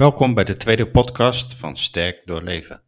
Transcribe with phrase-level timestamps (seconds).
[0.00, 2.82] Welkom bij de tweede podcast van Sterk Doorleven.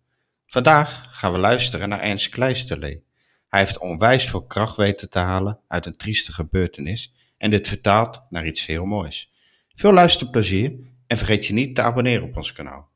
[0.47, 3.05] Vandaag gaan we luisteren naar Ernst Kleisterlee.
[3.49, 8.23] Hij heeft onwijs veel kracht weten te halen uit een trieste gebeurtenis en dit vertaalt
[8.31, 9.33] naar iets heel moois.
[9.75, 10.73] Veel luisterplezier
[11.07, 12.91] en vergeet je niet te abonneren op ons kanaal.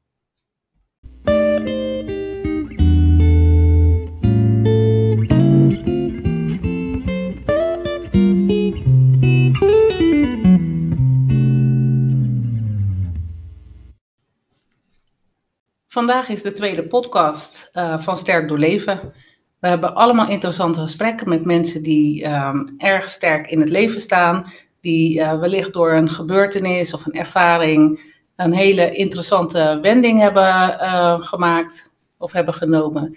[15.96, 19.12] Vandaag is de tweede podcast uh, van Sterk Doorleven.
[19.60, 24.46] We hebben allemaal interessante gesprekken met mensen die um, erg sterk in het leven staan,
[24.80, 31.20] die uh, wellicht door een gebeurtenis of een ervaring een hele interessante wending hebben uh,
[31.20, 33.16] gemaakt of hebben genomen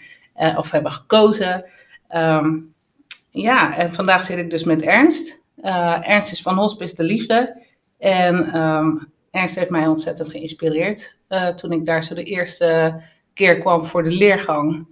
[0.55, 1.65] of hebben gekozen.
[2.15, 2.73] Um,
[3.29, 5.41] ja, en vandaag zit ik dus met Ernst.
[6.01, 7.63] Ernst is van Hospice de Liefde
[7.97, 13.01] en um, Ernst heeft mij ontzettend geïnspireerd uh, toen ik daar zo de eerste
[13.33, 14.87] keer kwam voor de leergang.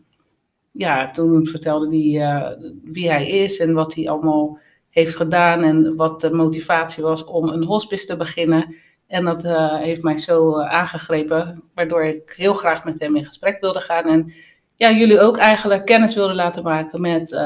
[0.71, 5.95] Ja, toen vertelde hij uh, wie hij is en wat hij allemaal heeft gedaan en
[5.95, 8.75] wat de motivatie was om een hospice te beginnen.
[9.07, 13.61] En dat uh, heeft mij zo aangegrepen, waardoor ik heel graag met hem in gesprek
[13.61, 14.05] wilde gaan.
[14.05, 14.33] En
[14.75, 17.41] ja, jullie ook eigenlijk kennis wilden laten maken met,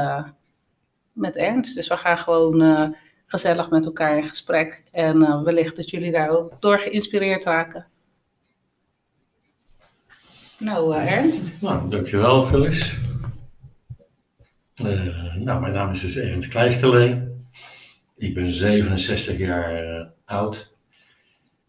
[1.14, 1.76] met Ernst.
[1.76, 2.96] Dus we gaan gewoon
[3.32, 4.84] gezellig met elkaar in gesprek.
[4.92, 7.86] En uh, wellicht dat jullie daar ook door geïnspireerd raken.
[10.58, 11.52] Nou, uh, Ernst.
[11.62, 12.98] Nou, dankjewel, Phyllis.
[14.84, 17.30] Uh, nou, mijn naam is dus Ernst Kleisterlee.
[18.18, 20.74] Ik ben 67 jaar oud.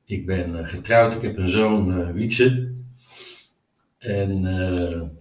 [0.04, 1.14] Ik ben getrouwd.
[1.14, 2.70] Ik heb een zoon, Wietse.
[3.98, 5.20] En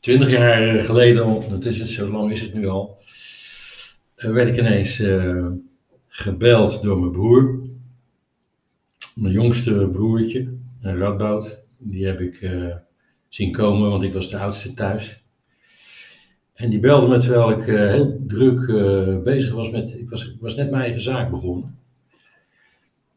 [0.00, 2.98] 20 jaar geleden, dat is het, zo lang is het nu al,
[4.14, 5.46] werd ik ineens uh,
[6.08, 7.60] gebeld door mijn broer.
[9.14, 11.64] Mijn jongste broertje, een Radboud.
[11.78, 12.74] Die heb ik uh,
[13.28, 15.24] zien komen, want ik was de oudste thuis.
[16.54, 18.66] En die belde me terwijl ik heel druk
[19.24, 19.94] bezig was met...
[19.98, 21.78] Ik was, was net mijn eigen zaak begonnen.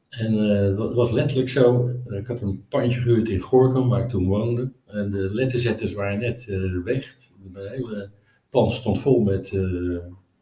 [0.09, 4.25] En het was letterlijk zo, ik had een pandje gehuurd in Gorkum, waar ik toen
[4.25, 4.71] woonde.
[4.85, 6.45] En de letterzetters waren net
[6.83, 7.15] weg.
[7.51, 8.09] Mijn hele
[8.49, 9.51] pand stond vol met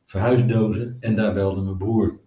[0.05, 2.19] verhuisdozen en daar belde mijn broer.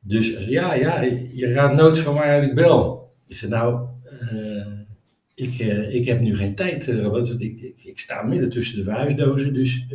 [0.00, 1.00] Dus ja, ja,
[1.32, 3.10] je raadt nooit van waar ik bel.
[3.26, 3.86] Ik zei, nou,
[4.32, 4.66] uh,
[5.34, 7.40] ik, uh, ik heb nu geen tijd, uh, Robert.
[7.40, 9.86] Ik, ik, ik, sta midden tussen de verhuisdozen, dus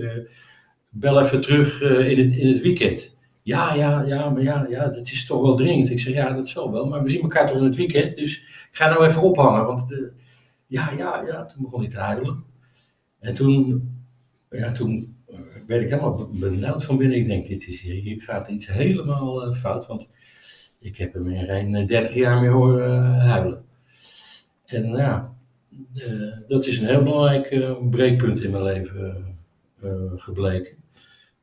[0.90, 3.16] bel even terug in, het, in het weekend.
[3.44, 5.90] Ja, ja, ja, maar ja, ja, dat is toch wel dringend.
[5.90, 8.38] Ik zeg, ja, dat zal wel, maar we zien elkaar toch in het weekend, dus
[8.38, 9.66] ik ga nou even ophangen.
[9.66, 9.96] Want
[10.68, 12.44] ja, ja, ja, toen begon hij te huilen.
[13.20, 13.90] En toen,
[14.50, 15.16] ja, toen
[15.68, 17.18] werd ik helemaal benauwd van binnen.
[17.18, 20.08] Ik denk, dit is hier, gaat iets helemaal uh, fout, want
[20.80, 23.64] ik heb hem in geen 30 jaar meer horen uh, huilen.
[24.66, 25.36] En ja,
[25.94, 29.26] uh, dat is een heel belangrijk breekpunt in mijn leven
[30.16, 30.74] gebleken.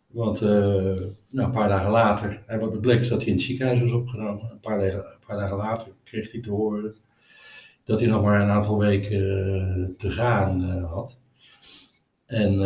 [0.06, 4.50] Want nou, een paar dagen later, wat bleek dat hij in het ziekenhuis was opgenomen.
[4.50, 6.94] Een paar, dagen, een paar dagen later kreeg hij te horen
[7.84, 11.19] dat hij nog maar een aantal weken te gaan had.
[12.27, 12.60] En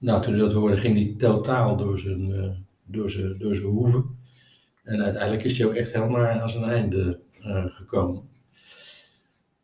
[0.00, 2.50] nou, toen hij dat hoorde, ging hij totaal door zijn, uh,
[2.84, 4.18] door zijn, door zijn hoeven.
[4.84, 8.22] En uiteindelijk is hij ook echt helemaal aan zijn einde uh, gekomen.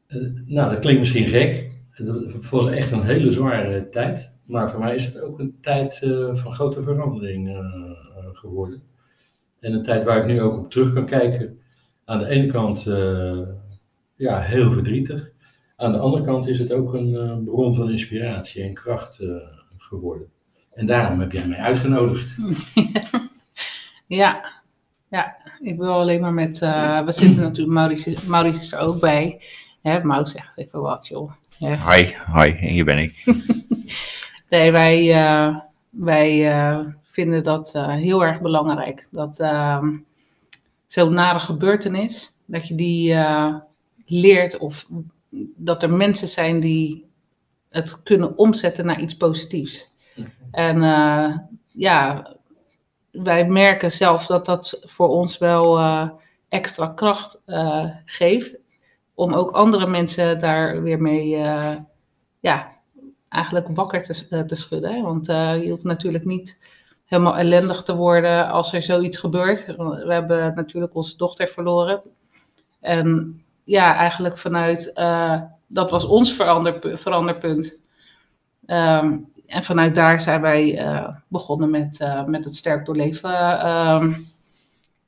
[0.09, 1.71] Uh, nou, dat klinkt misschien gek.
[1.91, 4.33] Het was echt een hele zware tijd.
[4.47, 5.99] Maar voor mij is het ook een tijd
[6.33, 7.65] van grote verandering
[8.33, 8.83] geworden.
[9.61, 11.59] En een tijd waar ik nu ook op terug kan kijken.
[12.05, 12.83] Aan de ene kant
[14.17, 15.33] ja, heel verdrietig.
[15.77, 19.21] Aan de andere kant is het ook een bron van inspiratie en kracht
[19.79, 20.29] geworden.
[20.75, 22.37] En daarom heb jij mij uitgenodigd.
[24.07, 24.53] ja,
[25.09, 26.61] ja, ik wil alleen maar met.
[26.61, 29.41] Uh, we zitten natuurlijk, Maurice, Maurice is er ook bij.
[29.83, 31.33] Hè, Maus zegt even wat, joh.
[31.59, 31.93] Ja.
[31.93, 33.25] Hi, hi, hier ben ik.
[34.51, 35.57] nee, wij, uh,
[35.91, 39.07] wij uh, vinden dat heel erg belangrijk.
[39.11, 39.97] Dat ehm,
[40.87, 43.15] zo'n nare gebeurtenis, dat je die
[44.07, 44.87] leert of
[45.57, 47.06] dat er mensen zijn die
[47.71, 49.95] het kunnen omzetten naar iets positiefs.
[50.51, 51.37] En uh,
[51.73, 52.31] ja,
[53.11, 56.09] wij merken zelf dat dat voor ons wel uh,
[56.49, 58.59] extra kracht uh, geeft.
[59.15, 61.29] Om ook andere mensen daar weer mee,
[62.41, 62.77] ja,
[63.29, 64.95] eigenlijk wakker te, te schudden.
[64.95, 65.03] Hè?
[65.03, 66.59] Want je hoeft natuurlijk niet
[67.05, 69.67] helemaal ellendig te worden als er zoiets gebeurt.
[69.77, 72.03] We hebben natuurlijk onze dochter verloren.
[72.81, 74.93] En ja, eigenlijk vanuit
[75.67, 77.79] dat was ons verander, veranderpunt.
[78.67, 84.17] Um, en vanuit daar zijn wij uh, begonnen met, uh, met het Sterk Doorleven um,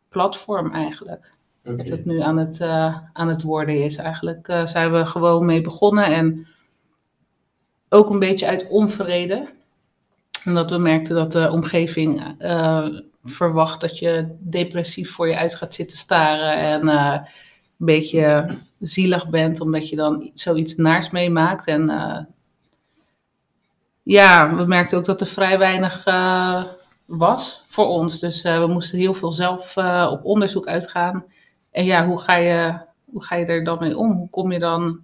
[0.09, 1.33] platform eigenlijk.
[1.65, 1.77] Oké.
[1.77, 3.97] dat het nu aan het, eh, aan het worden is.
[3.97, 6.47] Eigenlijk eh, zijn we gewoon mee begonnen en
[7.89, 9.49] ook een beetje uit onvrede.
[10.45, 12.87] Omdat we merkten dat de omgeving eh,
[13.25, 17.21] verwacht dat je depressief voor je uit gaat zitten staren en eh,
[17.79, 18.47] een beetje
[18.81, 21.67] zielig bent omdat je dan zoiets naars meemaakt.
[21.67, 22.25] En eh,
[24.03, 26.65] ja, we merkten ook dat er vrij weinig eh,
[27.05, 28.21] was voor ons.
[28.21, 29.77] Dus eh, we moesten heel veel zelf
[30.11, 31.25] op onderzoek uitgaan.
[31.71, 34.13] En ja, hoe ga, je, hoe ga je er dan mee om?
[34.13, 35.01] Hoe kom je dan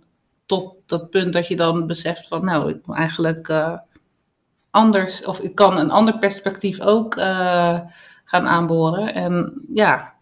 [0.47, 3.53] tot dat punt dat je dan beseft van, nou, ik moet eigenlijk
[4.71, 7.15] anders, of ik kan een ander perspectief ook
[8.25, 9.15] gaan aanboren.
[9.15, 10.13] En ja,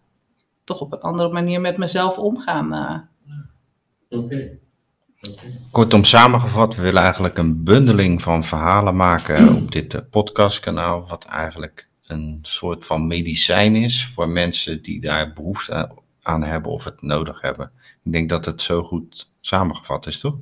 [0.63, 2.73] toch op een andere manier met mezelf omgaan.
[2.73, 4.19] eh.
[4.19, 4.49] Oké.
[5.71, 11.25] Kortom samengevat, we willen eigenlijk een bundeling van verhalen maken op dit eh, podcastkanaal, wat
[11.25, 17.01] eigenlijk een soort van medicijn is voor mensen die daar behoefte aan hebben of het
[17.01, 17.71] nodig hebben.
[18.03, 20.35] Ik denk dat het zo goed samengevat is, toch?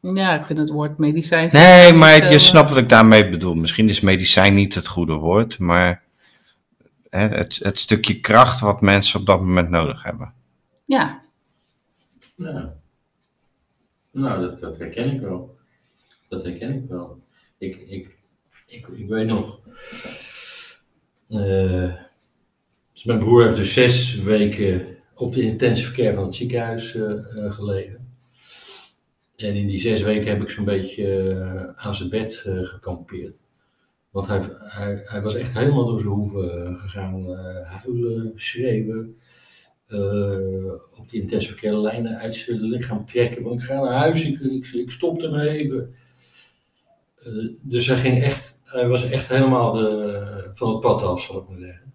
[0.00, 1.48] Ja, ik vind het woord medicijn.
[1.52, 3.54] Nee, maar je snapt wat ik daarmee bedoel.
[3.54, 6.02] Misschien is medicijn niet het goede woord, maar
[7.16, 10.34] hè, het, het stukje kracht wat mensen op dat moment nodig hebben.
[10.84, 11.22] Ja,
[12.36, 12.68] Nou,
[14.10, 15.56] nou dat, dat herken ik wel.
[16.28, 17.22] Dat herken ik wel.
[17.58, 18.16] Ik, ik,
[18.66, 19.60] ik, ik weet nog.
[21.28, 21.94] eh,
[22.92, 27.44] dus mijn broer heeft dus zes weken op de intensive care van het ziekenhuis eh,
[27.44, 28.14] eh, gelegen.
[29.36, 33.36] En in die zes weken heb ik zo'n beetje aan zijn bed eh, gekampeerd.
[34.16, 37.34] Want hij, hij, was echt helemaal door zijn hoeven eh, gegaan.
[37.34, 39.16] eh, huilen, schreeuwen
[39.86, 43.42] eh, op die intensive care lijnen uit zijn lichaam trekken.
[43.42, 45.94] Van ik ga naar huis, ik, ik, ik stop ermee even.
[47.62, 51.48] Dus hij, ging echt, hij was echt helemaal de, van het pad af, zal ik
[51.48, 51.92] maar zeggen.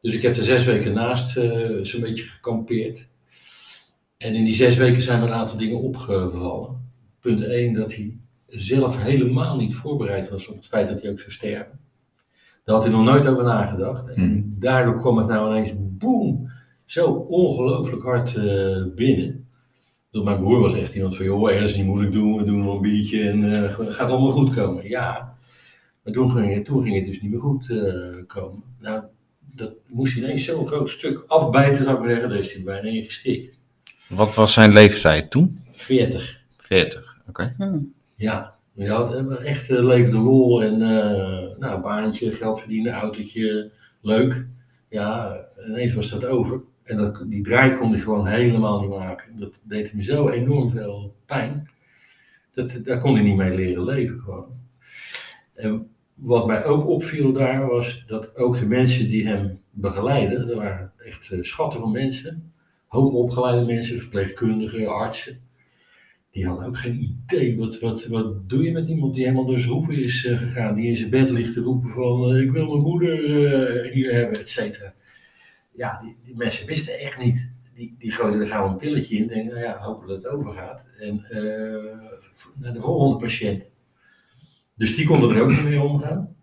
[0.00, 3.08] Dus ik heb er zes weken naast eh, zo'n beetje gekampeerd.
[4.16, 6.90] En in die zes weken zijn me een aantal dingen opgevallen.
[7.20, 11.18] Punt 1, dat hij zelf helemaal niet voorbereid was op het feit dat hij ook
[11.18, 11.78] zou sterven.
[12.64, 14.08] Daar had hij nog nooit over nagedacht.
[14.14, 14.42] En Mhm.
[14.46, 16.50] daardoor kwam het nou ineens, boem,
[16.84, 19.48] zo ongelooflijk hard eh, binnen.
[20.10, 22.74] Dus mijn broer was echt iemand van, joh, ergens niet moeilijk doen, we doen nog
[22.74, 24.88] een biertje en eh, gaat allemaal goed komen.
[24.88, 25.34] Ja,
[26.02, 28.62] maar toen ging, het- toen ging het dus niet meer goed eh, komen.
[28.80, 29.02] Nou,
[29.54, 32.62] dat moest hij ineens zo'n groot stuk afbijten, zou ik maar zeggen, daar is hij
[32.62, 33.58] bijna in gestikt.
[34.08, 35.60] Wat was zijn leeftijd toen?
[35.72, 36.42] 40.
[36.56, 37.54] 40, oké.
[37.56, 37.78] hm.
[38.16, 43.70] Ja, je had echt uh, levende lol en eh nou, baantje, geld verdienen, autootje,
[44.00, 44.46] leuk.
[44.88, 46.60] Ja, ineens was dat over.
[46.82, 49.38] En dat, die draai kon hij gewoon helemaal niet maken.
[49.38, 51.70] Dat deed hem zo enorm veel pijn.
[52.54, 54.48] Dat, daar kon hij niet mee leren leven gewoon.
[55.54, 60.56] En wat mij ook opviel daar was dat ook de mensen die hem begeleiden, er
[60.56, 62.52] waren echt eh, schatten van mensen,
[62.86, 65.40] hoogopgeleide mensen, verpleegkundigen, artsen,
[66.36, 67.56] die hadden ook geen idee.
[67.56, 70.74] Wat, wat, wat doe je met iemand die helemaal door zijn hoeven is eh, gegaan,
[70.74, 74.12] die in zijn bed ligt te roepen van eh, ik wil mijn moeder eh, hier
[74.12, 74.94] hebben, et cetera.
[75.72, 77.52] Ja, die, die mensen wisten echt niet.
[77.74, 80.84] Die, die gooiden er gauw een pilletje in, denken, nou ja, hopen dat het overgaat.
[80.98, 81.26] En
[82.54, 83.70] naar de volgende patiënt.
[84.74, 86.36] Dus die konden er ook niet mee omgaan.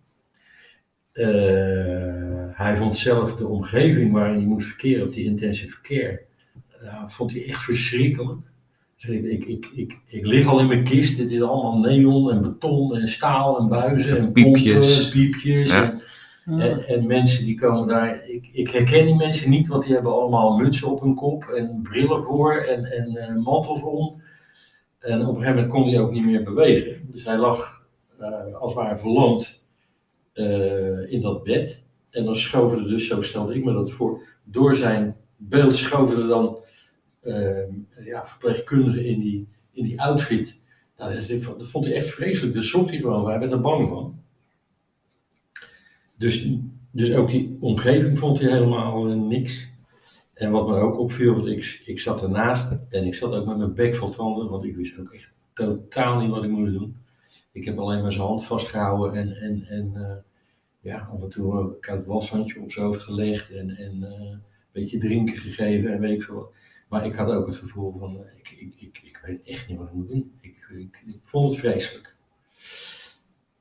[2.54, 6.22] Hij vond zelf de omgeving waarin hij moest verkeren op die intensive care,
[7.06, 8.52] vond hij echt verschrikkelijk.
[9.08, 12.42] Ik, ik, ik, ik, ik lig al in mijn kist, dit is allemaal neon en
[12.42, 15.04] beton en staal en buizen en Piepjes.
[15.04, 15.72] pompen, piepjes.
[15.72, 15.96] Ja.
[16.46, 19.94] En, en, en mensen die komen daar, ik, ik herken die mensen niet, want die
[19.94, 24.22] hebben allemaal mutsen op hun kop en brillen voor en, en eh, mantels om.
[25.00, 27.10] En op een gegeven moment kon hij ook niet meer bewegen.
[27.12, 27.86] Dus hij lag
[28.20, 29.62] eh, als het ware verlamd
[30.34, 31.84] eh, in dat bed.
[32.10, 36.22] En dan schoven er dus, zo stelde ik me dat voor, door zijn beeld schoven
[36.22, 36.58] er dan
[38.04, 40.60] ja, verpleegkundigen in die, in die outfit.
[40.98, 42.54] Nou, dat, dat vond hij echt vreselijk.
[42.54, 43.30] Daar schrok hij gewoon.
[43.30, 44.22] Hij werd er bang van.
[46.18, 46.48] Dus,
[46.92, 49.72] dus ook die omgeving vond hij helemaal eh, niks.
[50.34, 53.58] En wat me ook opviel, want ik, ik zat ernaast en ik zat ook met
[53.58, 56.98] mijn bek vol tanden, want ik wist ook echt totaal niet wat ik moest doen.
[57.52, 60.16] Ik heb alleen maar zijn hand vastgehouden en, en, en eh,
[60.82, 64.42] ja, af en toe een koud washandje op zijn hoofd gelegd en, en eh, een
[64.72, 66.52] beetje drinken gegeven en weet ik veel wat.
[66.94, 69.78] Maar ik had ook het gevoel van, eh, ik, ik, ik, ik weet echt niet
[69.78, 70.32] wat ik moet doen.
[70.42, 72.16] Ik, ik, ik vond het vreselijk.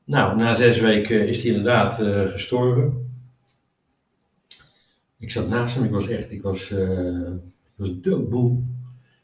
[0.05, 3.15] Nou, na zes weken is hij inderdaad eh, gestorven.
[5.19, 8.63] Ik zat naast hem, ik was echt, ik was, eh, ik was doodmoe.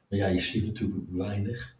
[0.08, 1.76] Maar ja, je sliep natuurlijk weinig.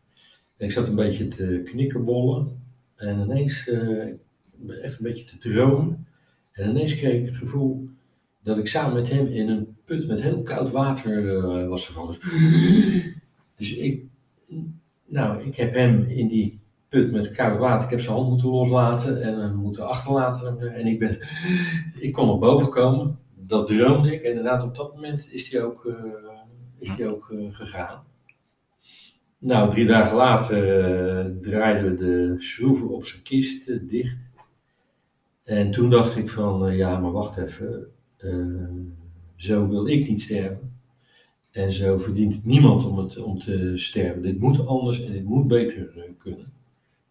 [0.57, 2.63] En ik zat een beetje te knikkerbollen.
[2.97, 4.07] En ineens, eh,
[4.83, 6.07] echt een beetje te dromen.
[6.53, 7.89] En ineens kreeg ik het gevoel
[8.43, 12.19] dat ik samen met hem in een put met heel koud water eh, was gevallen.
[13.57, 14.03] Dus ik,
[15.07, 18.49] nou, ik heb hem in die put met koud water, ik heb zijn hand moeten
[18.49, 20.75] loslaten en hem moeten achterlaten.
[20.75, 21.19] En ik ben,
[21.99, 23.19] ik kon op boven komen.
[23.35, 24.23] Dat droomde ik.
[24.23, 25.95] En inderdaad, op dat moment is hij ook, eh,
[26.79, 28.03] is die ook eh, gegaan.
[29.39, 30.61] Nou, drie dagen later
[31.41, 34.27] draaiden we de schroeven op zijn kist dicht.
[35.45, 37.93] En toen dacht ik van, ja, maar wacht even.
[39.39, 40.81] Zo wil ik niet sterven.
[41.51, 44.23] En zo verdient niemand om, het, om te sterven.
[44.23, 46.53] Dit moet anders en dit moet beter eh, kunnen.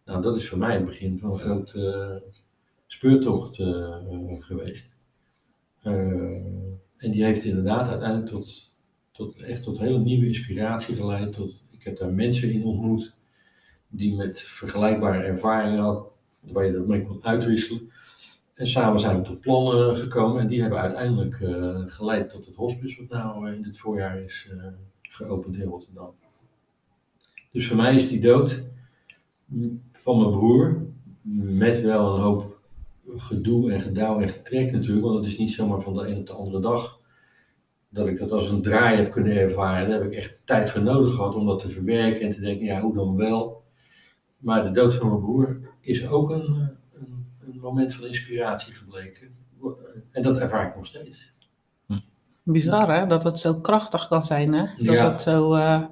[0.05, 2.29] Nou, dat is voor mij het begin van een grote eh,
[2.87, 3.97] speurtocht eh,
[4.39, 4.89] geweest.
[6.97, 8.75] En die heeft inderdaad uiteindelijk tot,
[9.11, 11.33] tot, echt tot hele nieuwe inspiratie geleid.
[11.33, 13.15] Tot, ik heb daar mensen in ontmoet
[13.87, 16.03] die met vergelijkbare ervaringen hadden,
[16.39, 17.91] waar je dat mee kon uitwisselen.
[18.57, 22.55] En samen zijn we tot plannen gekomen en die hebben uiteindelijk eh, geleid tot het
[22.55, 24.65] hospice wat nou eh, in dit voorjaar is eh,
[25.01, 26.13] geopend in Rotterdam.
[27.51, 28.63] Dus voor mij is die dood
[29.45, 30.85] mm, van mijn broer,
[31.41, 32.59] met wel een hoop
[33.07, 36.27] gedoe en gedouw en getrek natuurlijk, want het is niet zomaar van de een op
[36.27, 36.99] de andere dag
[37.89, 39.89] dat ik dat als een draai heb kunnen ervaren.
[39.89, 42.65] Daar heb ik echt tijd voor nodig gehad om dat te verwerken en te denken,
[42.65, 43.63] ja, hoe dan wel.
[44.37, 46.77] Maar de dood van mijn broer is ook een,
[47.67, 49.35] moment van inspiratie gebleken.
[50.11, 51.35] En dat ervaar ik nog steeds.
[52.43, 54.65] Bizar hè, dat het zo krachtig kan zijn hè.
[54.77, 55.11] Dat Ja.
[55.11, 55.83] het zo eh,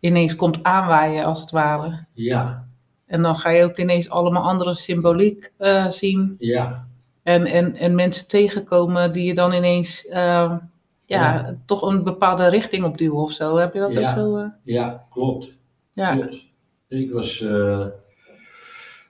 [0.00, 2.04] ineens komt aanwaaien als het ware.
[2.12, 2.68] Ja,
[3.06, 6.34] En dan ga je ook ineens allemaal andere symboliek eh, zien.
[6.38, 6.86] ja,
[7.22, 10.58] En, en, en mensen tegenkomen die je dan ineens eh, ja,
[11.06, 11.56] Ja.
[11.66, 13.56] toch een bepaalde richting opduwen of zo.
[13.56, 14.10] Heb je dat Ja.
[14.10, 14.36] ook zo?
[14.36, 14.46] eh?
[14.62, 15.58] ja, klopt.
[15.92, 16.16] ja.
[16.16, 16.36] klopt.
[16.88, 17.86] Ik was eh,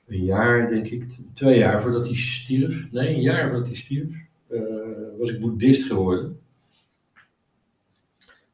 [0.06, 2.90] een jaar, denk ik, twee jaar voordat hij stierf.
[2.90, 4.14] Nee, een jaar voordat hij stierf,
[4.46, 4.60] eh,
[5.18, 6.38] was ik boeddhist geworden.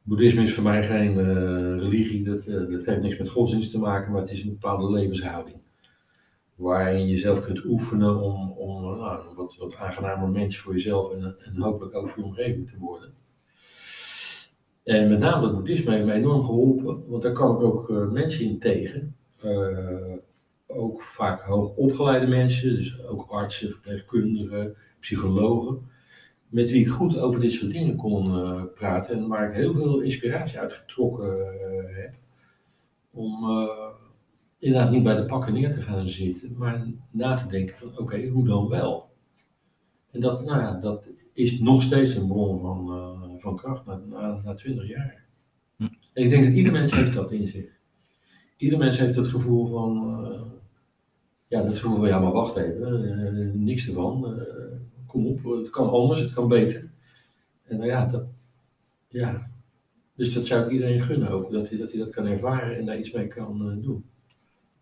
[0.03, 3.79] Boeddhisme is voor mij geen eh, religie, dat, eh, dat heeft niks met godsdienst te
[3.79, 5.57] maken, maar het is een bepaalde levenshouding.
[6.55, 11.37] Waarin je jezelf kunt oefenen om, om nou, wat, wat aangenamer mens voor jezelf en,
[11.39, 13.13] en hopelijk ook voor je omgeving te worden.
[14.85, 18.45] En met name dat boeddhisme heeft mij enorm geholpen, want daar kwam ik ook mensen
[18.45, 19.17] in tegen.
[20.73, 25.89] Ook vaak hoogopgeleide mensen, dus ook artsen, verpleegkundigen, psychologen,
[26.51, 29.73] met wie ik goed over dit soort dingen kon eh, praten en waar ik heel
[29.73, 32.15] veel inspiratie uit getrokken eh, heb.
[33.11, 33.89] Om eh,
[34.59, 38.27] inderdaad niet bij de pakken neer te gaan zitten, maar na te denken van oké,
[38.27, 39.09] hoe dan wel?
[40.11, 44.41] En dat, nou ja, dat is nog steeds een bron van, van kracht na, na,
[44.45, 45.25] na 20 jaar.
[45.77, 45.83] Hm.
[46.13, 47.79] En ik denk dat ieder mens heeft dat in zich.
[48.57, 50.60] Ieder mens heeft het gevoel van,
[51.51, 54.41] ja, dat gevoel van, ja, maar wacht even, eh, niks ervan.
[54.41, 54.47] eh,
[55.07, 56.91] kom op, het kan anders, het kan beter.
[57.67, 58.23] En nou ja, dat,
[59.09, 59.51] ja,
[60.15, 62.87] dus dat zou ik iedereen gunnen ook, dat hij dat, hij dat kan ervaren en
[62.87, 64.05] daar iets mee kan eh, doen.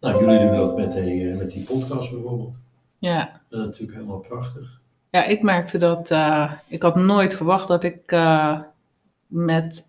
[0.01, 2.55] Nou, jullie doen dat met die, met die podcast bijvoorbeeld.
[2.99, 3.41] ja.
[3.49, 4.81] Dat is natuurlijk helemaal prachtig.
[5.11, 6.11] Ja, ik merkte dat.
[6.67, 8.17] ik had nooit verwacht dat ik
[9.27, 9.89] met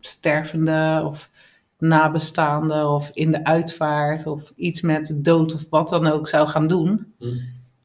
[0.00, 1.30] stervende of
[1.78, 6.66] nabestaanden of in de uitvaart of iets met dood of wat dan ook zou gaan
[6.66, 7.14] doen.
[7.18, 7.26] Hm.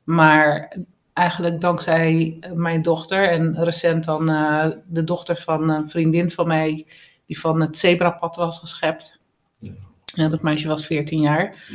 [0.04, 0.78] Maar
[1.14, 6.88] eigenlijk dankzij mijn dochter en recent dan eh, de dochter van een vriendin van mij
[7.26, 9.20] die van het zebrapad was geschept.
[9.58, 9.72] Ja.
[10.16, 11.66] En dat meisje was 14 jaar.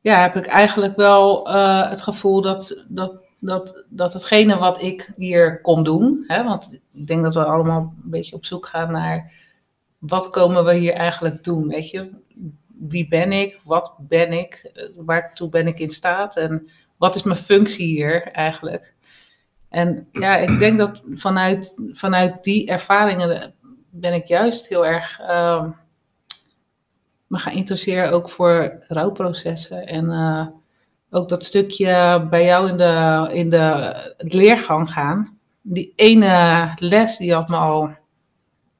[0.00, 5.12] Ja, heb ik eigenlijk wel eh, het gevoel dat, dat, dat, dat hetgene wat ik
[5.16, 8.92] hier kon doen, hè, want ik denk dat we allemaal een beetje op zoek gaan
[8.92, 9.32] naar
[9.98, 12.10] wat komen we hier eigenlijk doen, weet je?
[12.78, 13.60] Wie ben ik?
[13.64, 14.70] Wat ben ik?
[14.74, 16.36] Eh, Waartoe ben ik in staat?
[16.36, 18.94] En wat is mijn functie hier eigenlijk?
[19.68, 23.54] En ja, ik denk dat vanuit, vanuit die ervaringen
[23.90, 25.70] ben ik juist heel erg ehm,
[27.26, 29.86] me gaan interesseren ook voor rouwprocessen.
[29.86, 30.46] En eh,
[31.10, 35.38] ook dat stukje bij jou in de, in de leergang gaan.
[35.62, 37.90] Die ene les die had me al,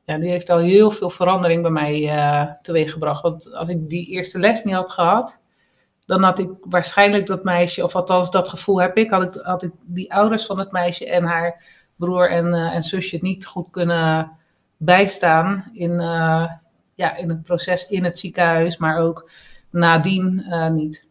[0.08, 3.22] ja, die heeft al heel veel verandering bij mij eh teweeggebracht.
[3.22, 5.40] Want als ik die eerste les niet had gehad,
[6.06, 9.62] dan had ik waarschijnlijk dat meisje, of althans dat gevoel heb ik, had ik, had
[9.62, 11.62] ik die ouders van het meisje en haar
[11.96, 14.30] broer en, eh, en zusje niet goed kunnen
[14.76, 16.50] bijstaan in, eh,
[16.94, 19.30] ja, in het proces in het ziekenhuis, maar ook
[19.70, 21.06] nadien niet.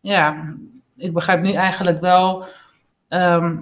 [0.00, 0.54] Ja,
[0.96, 2.44] ik begrijp nu eigenlijk wel
[3.08, 3.56] ehm,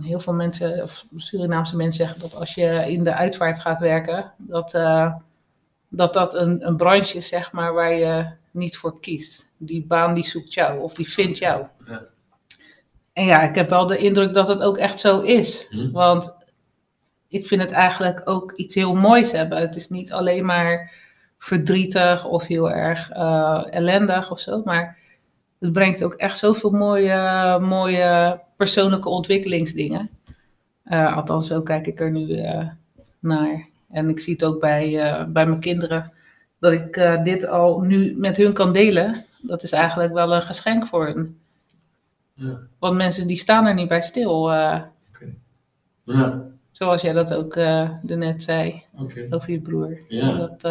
[0.00, 4.32] heel veel mensen, of Surinaamse mensen zeggen dat als je in de uitvaart gaat werken,
[4.36, 5.14] dat eh,
[5.88, 9.48] dat, dat een, een branche is, zeg maar, waar je niet voor kiest.
[9.56, 11.66] Die baan die zoekt jou, of die vindt jou.
[11.86, 12.02] Ja.
[13.12, 15.66] En ja, ik heb wel de indruk dat het ook echt zo is.
[15.70, 15.90] Hm.
[15.90, 16.36] Want
[17.28, 19.58] ik vind het eigenlijk ook iets heel moois hebben.
[19.58, 20.92] Het is niet alleen maar
[21.38, 24.98] verdrietig of heel erg uh, ellendig of zo, maar
[25.58, 30.10] het brengt ook echt zoveel mooie, mooie persoonlijke ontwikkelingsdingen.
[30.86, 32.68] Uh, althans, zo kijk ik er nu uh,
[33.18, 33.66] naar.
[33.90, 34.90] En ik zie het ook bij,
[35.28, 36.12] bij mijn kinderen,
[36.58, 39.24] dat ik dit al nu met hun kan delen.
[39.40, 41.38] Dat is eigenlijk wel een geschenk voor hen.
[42.34, 42.58] Ja.
[42.78, 44.40] Want mensen die staan er niet bij stil.
[44.40, 45.34] Okay.
[46.04, 46.44] Ja.
[46.70, 48.82] Zoals jij dat ook uh, net zei
[49.30, 49.98] over je broer.
[50.08, 50.32] Ja.
[50.32, 50.62] Dat,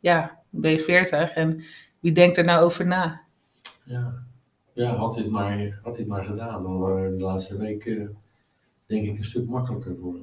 [0.00, 1.64] ja, ben je veertig en
[2.00, 3.20] wie denkt er nou over na?
[3.82, 4.12] Ja,
[4.74, 8.16] ja had, dit maar, had dit maar gedaan, dan waren de laatste weken
[8.86, 10.16] denk ik een stuk makkelijker voor,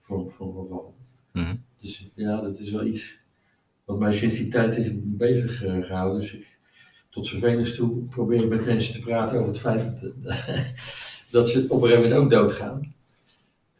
[0.00, 0.94] voor, voor geval.
[1.32, 3.18] Mm Dus ja, dat is wel iets
[3.84, 6.20] wat mij sinds die tijd is bezig uh, gehouden.
[6.20, 6.58] Dus ik,
[7.10, 10.12] tot zover toe probeer ik met mensen te praten over het feit dat,
[11.30, 12.94] dat ze op een gegeven moment ook doodgaan.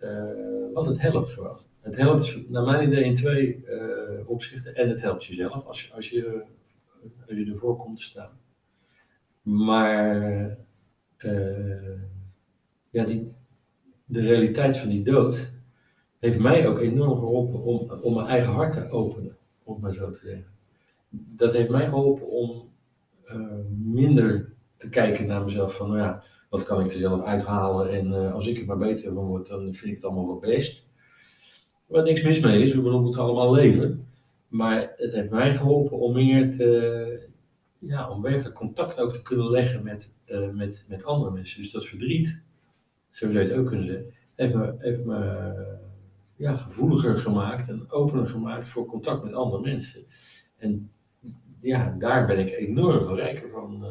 [0.02, 1.58] Uh, want het helpt gewoon.
[1.80, 4.74] Het helpt naar mijn idee in twee uh, opzichten.
[4.74, 6.42] En het helpt jezelf als je, als je,
[7.26, 8.30] als je ervoor komt te staan.
[9.48, 10.58] Maar
[11.18, 12.00] uh,
[12.90, 13.32] ja, die,
[14.04, 15.50] de realiteit van die dood
[16.18, 19.94] heeft mij ook enorm geholpen om, om mijn eigen hart te openen, om het maar
[19.94, 20.46] zo te zeggen.
[21.10, 22.68] Dat heeft mij geholpen om
[23.68, 28.06] minder te kijken naar mezelf van, nou ja, wat kan ik er zelf uithalen en
[28.06, 30.86] uh, als ik er maar beter van word, dan vind ik het allemaal wel best.
[31.86, 34.06] Waar niks mis mee is, we moeten allemaal leven.
[34.48, 37.27] Maar het heeft mij geholpen om meer te,
[37.78, 41.60] ja, om werkelijk contact ook te kunnen leggen met, uh, met, met andere mensen.
[41.60, 42.42] Dus dat verdriet,
[43.10, 45.52] zo zou je het ook kunnen zeggen, heeft me, heeft me
[46.36, 50.04] ja, gevoeliger gemaakt en opener gemaakt voor contact met andere mensen.
[50.56, 50.90] En
[51.60, 53.90] ja, daar ben ik enorm veel rijker van, uh,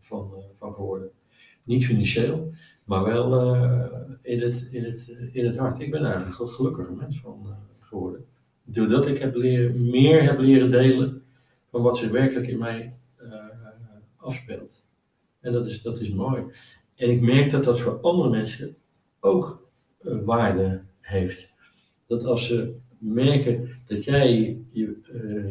[0.00, 1.10] van, van geworden.
[1.64, 2.52] Niet financieel,
[2.84, 3.54] maar wel
[4.22, 5.80] in, het, in, het, in het hart.
[5.80, 8.24] Ik ben eigenlijk een gelukkiger mens van geworden.
[8.64, 11.22] Doordat ik heb leren, meer heb leren delen
[11.70, 12.96] van wat zich werkelijk in mij
[14.26, 14.84] afspeelt.
[15.40, 16.44] En dat is, dat is mooi.
[16.94, 18.76] En ik merk dat dat voor andere mensen
[19.20, 19.68] ook
[20.02, 21.52] waarde heeft.
[22.06, 25.00] Dat als ze merken dat jij je,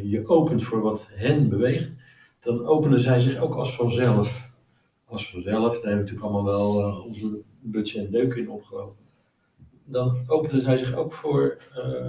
[0.03, 2.03] je opent voor wat hen beweegt,
[2.39, 4.53] dan openen zij zich ook als vanzelf
[5.05, 9.03] als vanzelf, daar hebben we natuurlijk allemaal wel uh, onze budget en deuken in opgelopen.
[9.85, 11.57] Dan openen zij zich ook voor,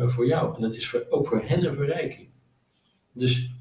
[0.04, 0.56] voor jou.
[0.56, 2.28] En dat is voor, ook voor hen een verrijking.
[3.12, 3.54] Dus.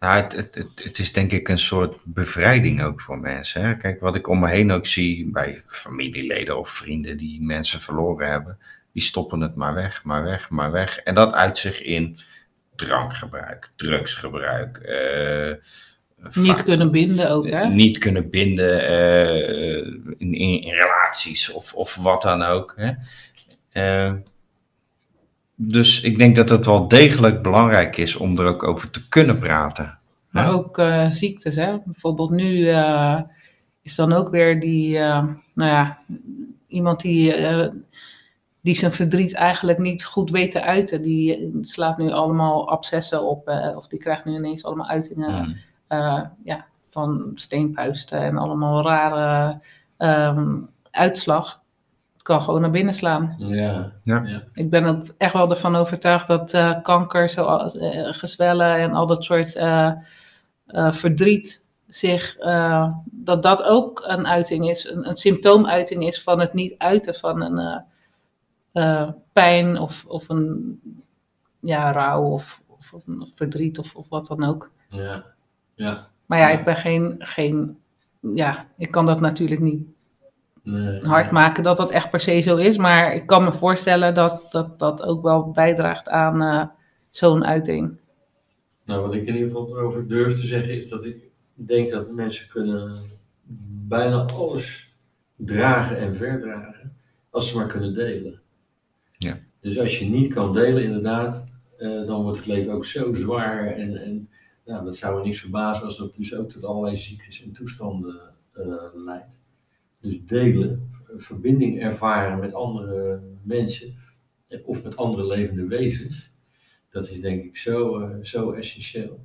[0.00, 3.62] Nou, het, het, het, het, is denk ik een soort bevrijding ook voor mensen.
[3.62, 3.76] Hè?
[3.76, 8.30] Kijk, wat ik om me heen ook zie bij familieleden of vrienden die mensen verloren
[8.30, 8.58] hebben,
[8.92, 10.98] die stoppen het maar weg, maar weg, maar weg.
[10.98, 12.18] En dat uit zich in
[12.76, 15.54] drankgebruik, drugsgebruik, uh,
[16.44, 17.68] niet kunnen binden ook, hè?
[17.68, 19.76] Niet kunnen binden uh,
[20.18, 22.74] in, in, in, relaties of, of wat dan ook.
[22.76, 22.92] Hè?
[23.72, 24.12] Uh,
[25.68, 29.38] dus ik denk dat het wel degelijk belangrijk is om er ook over te kunnen
[29.38, 29.98] praten.
[30.30, 31.78] Maar ook uh, ziektes, hè?
[31.84, 32.68] Bijvoorbeeld nu
[33.82, 35.98] is dan ook weer die, nou ja,
[36.66, 37.34] iemand die,
[38.60, 41.02] die zijn verdriet eigenlijk niet goed weet te uiten.
[41.02, 45.44] Die slaat nu allemaal abscessen op, of die krijgt nu ineens allemaal uitingen.
[45.44, 45.56] Hmm
[45.92, 49.60] uh, ja, van steenpuisten en allemaal rare
[49.98, 51.62] um, uitslag.
[52.20, 53.34] Het kan gewoon naar binnen slaan.
[53.38, 54.42] Ja, ja.
[54.54, 59.06] Ik ben ook echt wel ervan overtuigd dat uh, kanker, zoals uh, gezwellen en al
[59.06, 59.52] dat soort
[60.96, 62.36] verdriet zich,
[63.04, 67.40] dat dat ook een uiting is, een, een, symptoomuiting is van het niet uiten van
[67.40, 67.84] een
[69.32, 70.80] pijn of, of een
[71.60, 74.70] ja, rouw of, of, of verdriet of, of wat dan ook.
[74.88, 75.24] Ja.
[75.74, 76.08] Ja.
[76.26, 77.78] Maar ja, ik ben geen, geen,
[78.20, 79.86] ja, ik kan dat natuurlijk niet
[80.62, 82.76] nee, hard maken dat dat echt per se zo is.
[82.76, 86.64] Maar ik kan me voorstellen dat dat, dat ook wel bijdraagt aan uh,
[87.10, 87.98] zo'n uiting.
[88.84, 92.10] Nou, wat ik in ieder geval erover durf te zeggen is dat ik denk dat
[92.10, 92.96] mensen kunnen
[93.88, 94.94] bijna alles
[95.36, 96.96] dragen en verdragen
[97.30, 98.40] als ze maar kunnen delen.
[99.16, 99.38] Ja.
[99.60, 103.66] Dus als je niet kan delen, inderdaad, uh, dan wordt het leven ook zo zwaar
[103.66, 104.28] en, en
[104.64, 108.20] ja, dat zou me niet verbazen als dat dus ook tot allerlei ziektes en toestanden
[108.58, 109.39] uh, leidt.
[110.00, 113.94] Dus delen, verbinding ervaren met andere mensen
[114.48, 116.32] eh, of met andere levende wezens,
[116.88, 119.20] dat is denk ik zo, uh, zo essentieel.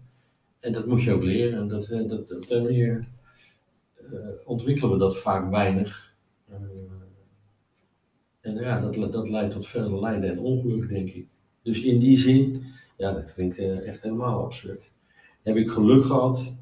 [0.59, 1.59] En dat moet je ook leren.
[1.59, 3.07] En dat, dat, dat, op manier
[4.45, 6.13] ontwikkelen we dat vaak weinig.
[8.41, 11.27] en ja, dat, dat leidt tot veel lijden en ongeluk, denk ik.
[11.61, 12.63] Dus in die zin,
[12.97, 14.93] ja, dat klinkt echt helemaal absurd
[15.45, 16.55] heb ik geluk gehad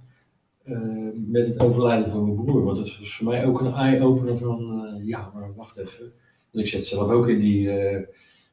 [1.16, 2.64] met het overlijden van mijn broer.
[2.64, 6.14] Want het was voor mij ook een eye-opener van, uh, ja, maar wacht even.
[6.52, 8.06] Want ik zit zelf ook in die, eh,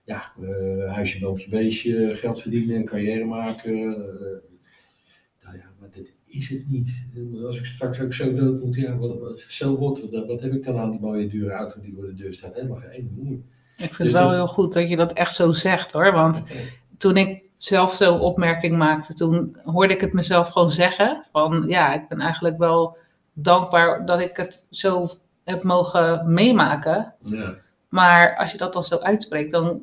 [0.04, 3.72] ja, eh, huisje, boompje, beestje, geld verdienen, carrière maken.
[3.72, 4.38] eh,
[5.44, 7.06] nou ja, maar dit is het niet.
[7.44, 10.64] Als ik straks ook zo dood moet, ja, wat, wat, zo wat, wat, heb ik
[10.64, 12.54] dan aan die mooie dure auto die voor de deur staat?
[12.54, 13.42] Helemaal geen moeite.
[13.76, 16.12] Ik vind Dus het wel heel goed dat je dat echt zo zegt hoor.
[16.12, 16.44] Want
[16.96, 21.24] toen ik zelf zo'n opmerking maakte, toen hoorde ik het mezelf gewoon zeggen.
[21.32, 22.96] Van ja, ik ben eigenlijk wel
[23.32, 25.08] dankbaar dat ik het zo
[25.44, 27.14] heb mogen meemaken.
[27.24, 27.54] Ja,
[27.88, 29.80] Maar als je dat dan zo uitspreekt, dan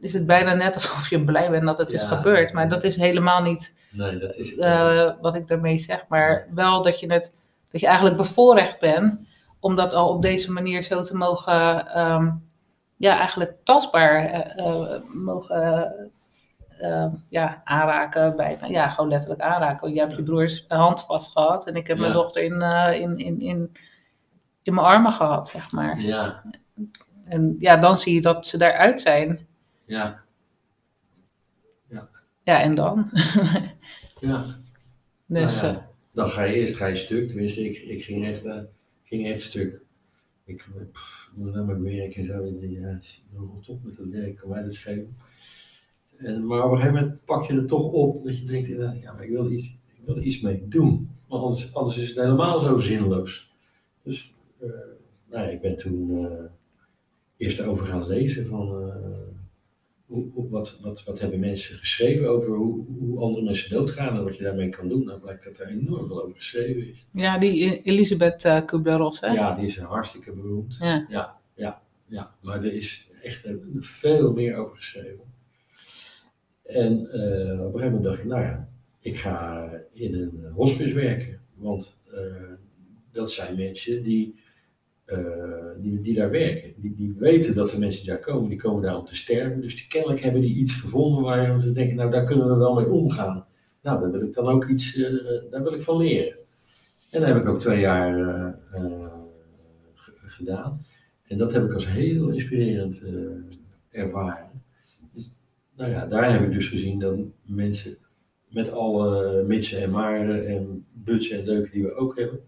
[0.00, 2.52] is het bijna net alsof je blij bent dat het is gebeurd.
[2.52, 6.04] Maar dat is helemaal niet nee, dat is eh, wat ik daarmee zeg.
[6.08, 7.36] Maar wel dat je, het,
[7.70, 9.28] dat je eigenlijk bevoorrecht bent
[9.60, 12.30] om dat al op deze manier zo te mogen, ehm,
[12.96, 15.92] ja, eigenlijk tastbaar eh, eh, mogen
[16.92, 18.36] eh, ja, aanraken.
[18.36, 18.66] Bijna.
[18.66, 19.92] Ja, gewoon letterlijk aanraken.
[19.92, 22.16] Jij hebt je broers hand vast gehad en ik heb mijn Ja.
[22.16, 23.72] dochter in, eh, in, in, in,
[24.62, 26.00] in mijn armen gehad, zeg maar.
[26.00, 26.42] Ja,
[27.24, 29.46] En ja, dan zie je dat ze daaruit zijn.
[29.84, 30.22] ja,
[32.42, 33.10] Ja, en dan?
[34.20, 34.42] ja.
[35.26, 37.28] dus, Nou ja, eh, dan ga je eerst ga je stuk.
[37.28, 38.58] Tenminste, ik, ik ging, echt, eh,
[39.02, 39.80] ging echt stuk.
[40.44, 40.66] Ik
[41.34, 42.44] moet naar mijn werk en zo.
[42.60, 42.98] Ja,
[43.38, 45.16] rot op met dat werk, kan mij dat schelen.
[46.24, 49.00] En, maar op een gegeven moment pak je het toch op dat je denkt inderdaad,
[49.02, 51.10] ja, maar ik wil, iets, ik wil er iets mee doen.
[51.28, 53.52] Want anders, anders is het helemaal zo zinloos.
[54.02, 54.68] Dus eh,
[55.30, 56.44] nou ik ben toen eh,
[57.36, 58.96] eerst over gaan lezen van eh,
[60.06, 64.24] hoe, hoe- wat, wat, wat hebben mensen geschreven over hoe, hoe andere mensen doodgaan en
[64.24, 65.04] wat je daarmee kan doen.
[65.04, 67.06] Dan blijkt dat er enorm veel over geschreven is.
[67.12, 69.26] ja, die Elisabeth Kubler-Ross, hè?
[69.32, 70.76] Ja, die is hartstikke beroemd.
[70.80, 71.06] Ja.
[71.08, 72.34] Ja, ja, ja.
[72.42, 75.32] Maar er is echt veel meer over geschreven.
[76.64, 78.68] En eh, op een gegeven moment dacht ik, nou ja,
[79.00, 81.40] ik ga in een hospice werken.
[81.54, 82.52] Want eh,
[83.10, 84.34] dat zijn mensen die,
[85.04, 86.72] eh, die, die daar werken.
[86.76, 89.60] Die, die weten dat de mensen daar komen, die komen daar om te sterven.
[89.60, 92.90] Dus kennelijk hebben die iets gevonden waar ze denken, nou daar kunnen we wel mee
[92.90, 93.46] omgaan.
[93.82, 94.94] Nou, daar wil ik dan ook iets,
[95.50, 96.36] daar wil ik van leren.
[97.10, 98.58] En dat heb ik ook twee jaar
[100.26, 100.86] gedaan.
[101.26, 103.02] En dat heb ik als heel inspirerend
[103.90, 104.63] ervaren.
[105.76, 107.96] Nou ja, daar heb ik dus gezien dat mensen
[108.48, 112.40] met alle mitsen en maren en butsen en deuken die we ook hebben,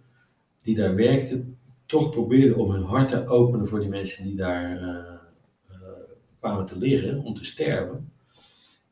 [0.62, 4.76] die daar werkten, toch probeerden om hun hart te openen voor die mensen die daar
[4.76, 5.14] eh,
[5.68, 5.76] eh,
[6.38, 8.10] kwamen te liggen om te sterven.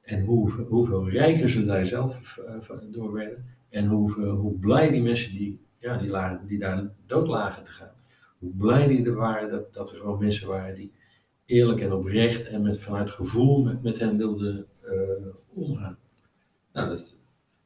[0.00, 3.44] En hoe, hoeveel rijker ze daar zelf eh, door werden.
[3.68, 7.70] En hoe, hoe blij die mensen die, ja, die, lagen, die daar dood lagen te
[7.70, 7.94] gaan,
[8.38, 10.92] hoe blij die er waren dat, dat er gewoon mensen waren die
[11.46, 15.98] eerlijk en oprecht en met, vanuit gevoel met, met hen wilden eh, omgaan.
[16.72, 17.16] Nou, dat,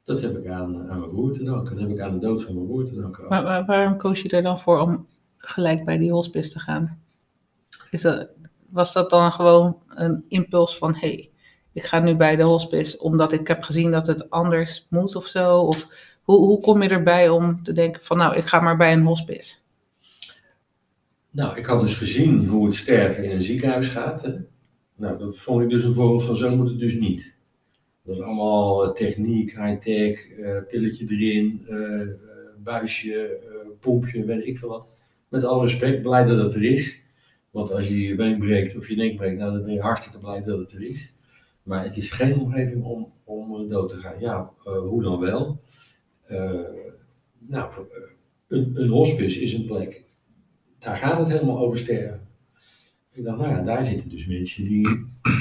[0.04, 1.76] dat heb ik aan, aan mijn broer te danken.
[1.76, 3.28] Dat heb ik aan de dood van mijn broer te danken.
[3.28, 7.02] Maar, waarom koos je er dan voor om gelijk bij die hospice te gaan?
[7.90, 8.06] Is
[8.68, 11.30] was dat dan gewoon een impuls van, hé, hey,
[11.72, 15.26] ik ga nu bij de hospice omdat ik heb gezien dat het anders moet of
[15.26, 15.58] zo?
[15.58, 15.88] Of
[16.22, 19.06] hoe, hoe kom je erbij om te denken van, nou, ik ga maar bij een
[19.06, 19.56] hospice?
[21.30, 24.32] Nou, ik had dus gezien hoe het sterven in een ziekenhuis gaat.
[24.96, 27.34] Nou, dat vond ik dus een voorbeeld van zo moet het dus niet.
[28.04, 32.06] Dat is allemaal eh, techniek, high-tech, eh, pilletje erin, eh,
[32.62, 33.40] buisje,
[33.80, 34.86] pompje, weet ik veel wat.
[35.28, 37.02] Met alle respect, blij dat het er is.
[37.50, 40.18] Want als je je been breekt of je nek breekt, nou, dan ben je hartstikke
[40.18, 41.14] blij dat het er is.
[41.62, 44.20] Maar het is geen omgeving om, om dood te gaan.
[44.20, 45.60] Ja, hoe dan wel?
[47.38, 47.72] Nou,
[48.48, 50.04] een, een hospice is een plek
[50.78, 52.26] daar gaat het helemaal over sterven.
[53.12, 54.88] Ik dacht, nou ja, daar zitten dus mensen die,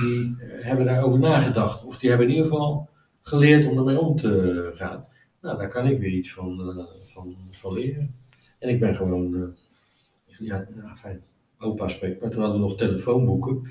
[0.02, 1.86] die eh, hebben daarover nagedacht.
[1.86, 2.89] Of die hebben in ieder geval
[3.21, 5.06] geleerd om ermee om te gaan.
[5.41, 8.15] Nou, daar kan ik weer iets van, eh, van, van leren.
[8.60, 11.23] En ik ben gewoon, eh, ja, nou, fijn,
[11.60, 13.62] opa spreekt, maar toen hadden we nog telefoonboeken.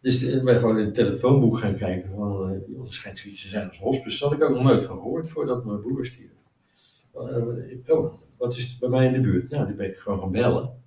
[0.00, 3.48] Dus ik ben gewoon in het telefoonboek gaan kijken van, eh, joh, er zoiets te
[3.48, 4.18] zijn als hospice.
[4.18, 6.30] Daar had ik ook nog nooit van gehoord voordat mijn broer stierf.
[7.12, 9.50] Oh, wat is het bij mij in de buurt?
[9.50, 10.81] Nou, die ben ik gewoon gaan bellen.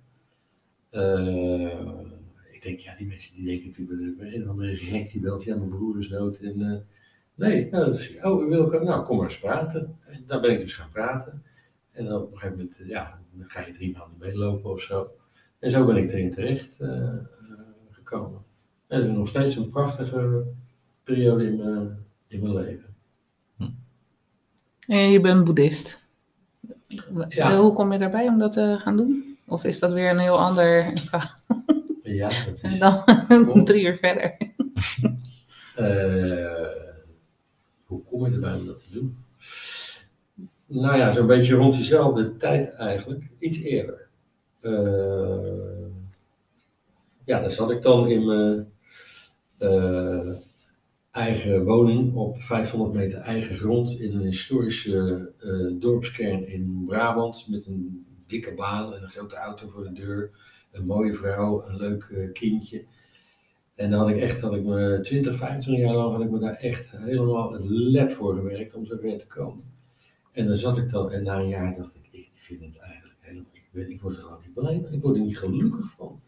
[0.96, 5.20] Eh, ik denk, ja, die mensen die denken natuurlijk, dat een of andere gek die
[5.20, 6.36] belt, ja, mijn broer is dood.
[6.36, 6.78] En, eh,
[7.34, 9.98] nee, nou, dat is, oh, wil nou, kom maar eens praten.
[10.06, 11.42] En daar ben ik dus gaan praten.
[11.92, 15.10] En dan op een gegeven moment, ja, dan ga je drie maanden meelopen of zo.
[15.58, 17.14] En zo ben ik erin terecht eh,
[17.90, 18.44] gekomen.
[18.86, 20.44] En het is nog steeds een prachtige
[21.04, 22.94] periode in mijn, in mijn leven.
[24.86, 26.04] En je bent boeddhist.
[27.28, 27.60] Ja.
[27.60, 29.25] Hoe kom je daarbij om dat te gaan doen?
[29.46, 31.36] Of is dat weer een heel ander verhaal?
[32.02, 32.78] Ja, dat En is...
[32.78, 34.36] dan drie uur verder.
[35.76, 36.68] Eh,
[37.84, 39.16] hoe kom je erbij om dat te doen?
[40.66, 44.08] Nou ja, zo'n beetje rond diezelfde tijd eigenlijk, iets eerder.
[44.60, 45.86] Eh,
[47.24, 48.72] ja, daar zat ik dan in mijn
[49.58, 50.34] eh,
[51.10, 55.32] eigen woning op 500 meter eigen grond in een historische
[55.78, 60.30] dorpskern in Brabant met een dikke baan en een grote auto voor de deur,
[60.72, 62.84] een mooie vrouw, een leuk eh, kindje.
[63.74, 66.38] En dan had ik echt, had ik me 20, 25 jaar lang had ik me
[66.38, 69.64] daar echt helemaal het lep voor gewerkt om zo ver te komen.
[70.32, 73.16] En dan zat ik dan, en na een jaar dacht ik, ik vind het eigenlijk
[73.20, 76.20] helemaal, ik, ik word er gewoon niet blij van, ik word er niet gelukkig van.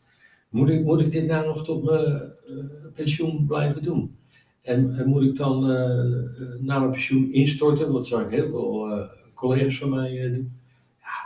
[0.48, 4.16] Moet ik, moet ik dit nou nog tot mijn eh, pensioen blijven doen?
[4.62, 7.84] En, moet ik dan eh, na mijn pensioen instorten?
[7.84, 10.57] Want dat zou ik heel veel collega's van mij doen.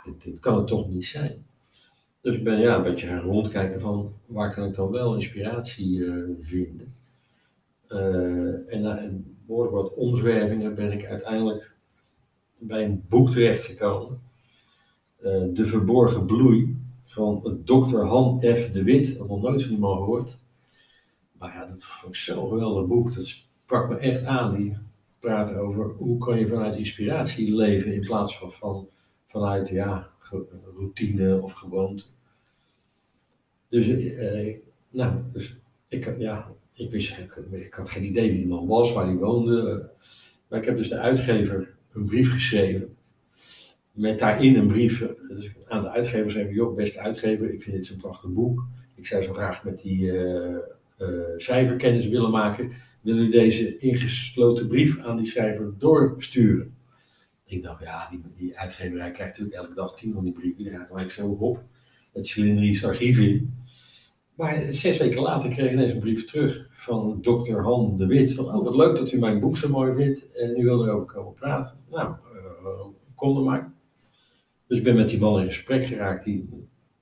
[0.03, 1.47] Dit, kan het toch niet zijn.
[2.21, 6.07] Dus ik ben ja, een beetje gaan rondkijken van waar kan ik dan wel inspiratie
[6.07, 6.95] eh, vinden.
[7.87, 11.75] Eh, en na een behoorlijk wat omzwervingen ben ik uiteindelijk
[12.59, 14.21] bij een boek terechtgekomen.
[15.17, 17.97] Eh, de Verborgen Bloei van Dr.
[17.97, 18.71] Han F.
[18.71, 19.09] de Wit.
[19.19, 20.41] Heb nog nooit van die man gehoord.
[21.33, 23.15] Maar ja, dat vond ik zo'n geweldig boek.
[23.15, 24.57] Dat sprak me echt aan.
[24.57, 24.77] Die
[25.19, 28.89] praat over hoe kan je vanuit inspiratie leven in plaats van, van
[29.33, 30.09] vanuit ja,
[30.77, 32.05] routine of gewoonte.
[33.69, 34.57] Dus, eh,
[34.91, 35.57] nou, dus
[35.89, 37.19] ik, ja, ik, wist,
[37.51, 39.91] ik, had geen idee wie die man was, waar hij woonde.
[40.49, 42.97] Maar ik heb dus de uitgever een brief geschreven.
[43.93, 47.77] Met daarin een brief eh, dus aan de uitgever zeggen: joh, beste uitgever, ik vind
[47.77, 48.67] dit zo'n prachtig boek.
[48.95, 50.55] Ik zou zo graag met die eh,
[50.99, 52.73] eh, schrijver kennis willen maken.
[53.01, 56.75] Wil u deze ingesloten brief aan die schrijver doorsturen?
[57.53, 60.63] Ik dacht, ja, die, uitgeverij krijgt natuurlijk elke dag tien van die brieven.
[60.63, 61.63] Die gaan gelijk zo op
[62.13, 63.55] het cilindrisch archief in.
[64.35, 68.35] Maar zes weken later kreeg ik ineens een brief terug van dokter Han de Wit.
[68.35, 71.07] Van, oh wat leuk dat u mijn boek zo mooi vindt en u wil erover
[71.07, 71.77] komen praten.
[71.91, 73.73] Nou, eh, kom er maar.
[74.67, 76.25] Dus ik ben met die man in gesprek geraakt.
[76.25, 76.49] Die,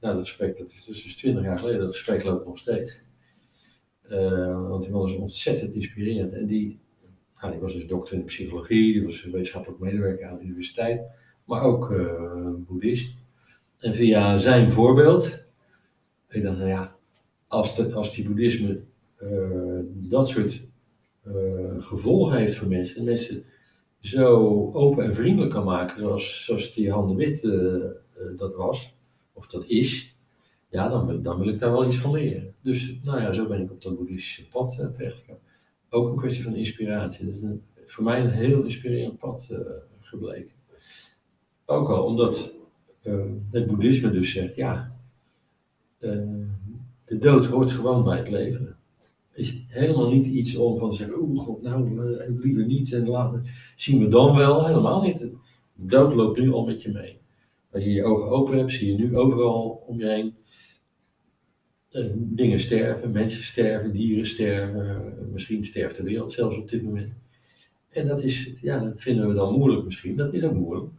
[0.01, 3.05] nou, dat gesprek, dat is dus 20 jaar geleden, dat gesprek loopt nog steeds.
[4.03, 6.33] Eh, want die man is ontzettend inspirerend.
[6.33, 6.81] En die,
[7.41, 11.03] nou, die was dus dokter in psychologie, die was wetenschappelijk medewerker aan de universiteit,
[11.45, 13.17] maar ook eh, boeddhist.
[13.79, 15.45] En via zijn voorbeeld,
[16.29, 16.97] ik dacht, nou ja,
[17.49, 18.81] als, de, als die boeddhisme
[19.17, 20.67] eh, dat soort
[21.23, 21.33] eh,
[21.79, 23.45] gevolgen heeft voor mensen, en mensen
[24.01, 24.37] zo
[24.73, 27.43] open en vriendelijk kan maken, zoals, zoals die Han de Wit
[28.37, 28.95] dat was,
[29.33, 30.17] of dat is,
[30.71, 32.55] ja, dan, dan wil ik daar wel iets van leren.
[32.63, 35.43] Dus, nou ja, zo ben ik op dat boeddhistische pad uh, terechtgekomen.
[35.91, 37.25] Ook een kwestie van inspiratie.
[37.25, 37.43] Dat is
[37.87, 39.59] voor mij een heel inspirerend pad uh,
[40.01, 40.53] gebleken.
[41.65, 42.53] Ook al omdat
[43.05, 44.97] uh, het boeddhisme dus zegt, ja,
[45.99, 46.47] uh,
[47.05, 48.77] de dood hoort gewoon bij het leven.
[49.33, 52.01] Is helemaal niet iets om van te zeggen, oeh god, nou,
[52.41, 53.45] liever niet en laten,
[53.77, 54.67] zien we dan wel.
[54.67, 55.19] Helemaal niet.
[55.19, 55.37] De
[55.75, 57.19] dood loopt nu al met je mee.
[57.73, 60.35] Als je je ogen open hebt, zie je nu overal om je heen
[62.15, 67.13] dingen sterven, mensen sterven, dieren sterven, misschien sterft de wereld zelfs op dit moment.
[67.91, 70.17] En dat is, ja, dat vinden we dan moeilijk misschien.
[70.17, 70.91] Dat is ook moeilijk.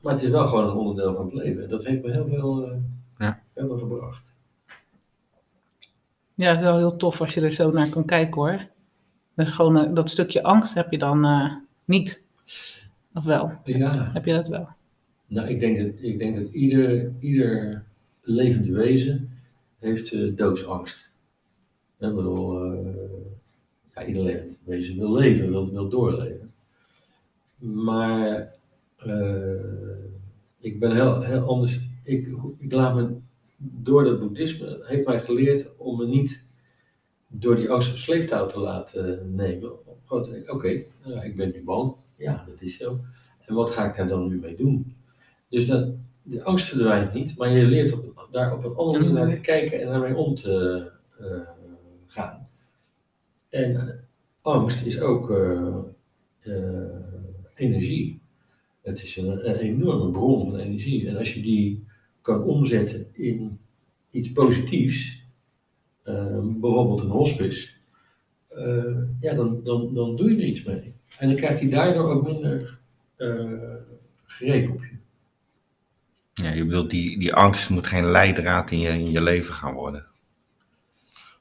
[0.00, 1.62] Maar het is wel gewoon een onderdeel van het leven.
[1.62, 2.76] En dat heeft me heel veel, uh,
[3.18, 3.42] ja.
[3.54, 4.32] heel veel gebracht.
[6.34, 8.66] Ja, het is wel heel tof als je er zo naar kan kijken hoor.
[9.34, 12.22] Dat, is gewoon, uh, dat stukje angst heb je dan uh, niet.
[13.14, 13.52] Of wel?
[13.64, 14.10] Ja.
[14.12, 14.68] Heb je dat wel?
[15.26, 17.84] Nou, ik denk dat, ik denk dat ieder, ieder
[18.22, 19.33] levend wezen
[19.84, 21.12] heeft uh, doodsangst.
[21.98, 22.94] Ik bedoel, uh,
[23.94, 24.46] ja, ieder
[24.96, 26.52] wil leven, wil, wil doorleven.
[27.58, 28.54] Maar
[29.06, 30.04] uh,
[30.58, 31.80] ik ben heel, heel anders.
[32.02, 33.16] Ik, ik laat me
[33.56, 36.44] door het boeddhisme, heeft mij geleerd om me niet
[37.28, 39.72] door die angst op sleeptouw te laten nemen.
[40.46, 40.68] Oké,
[41.22, 41.94] ik ben nu bang.
[42.16, 43.00] Ja, dat is zo.
[43.40, 44.96] En wat ga ik daar dan nu mee doen?
[45.48, 49.14] Dus dan, de angst verdwijnt niet, maar je leert op, daar op een andere manier
[49.14, 51.40] naar te kijken en daarmee om te uh,
[52.06, 52.48] gaan.
[53.48, 53.82] En uh,
[54.42, 55.76] angst is ook uh,
[57.54, 58.20] energie.
[58.82, 61.08] Het is een, een, enorme bron van energie.
[61.08, 61.84] En als je die
[62.20, 63.58] kan omzetten in
[64.10, 65.22] iets positiefs,
[66.60, 67.70] bijvoorbeeld een hospice,
[69.20, 70.94] ja, dan, dan, dan doe je er iets mee.
[71.18, 72.80] En dan krijgt hij daardoor ook minder
[74.24, 75.03] greep op je.
[76.44, 79.74] Ja, je bedoelt, die, die angst moet geen leidraad in je, in je leven gaan
[79.74, 80.06] worden.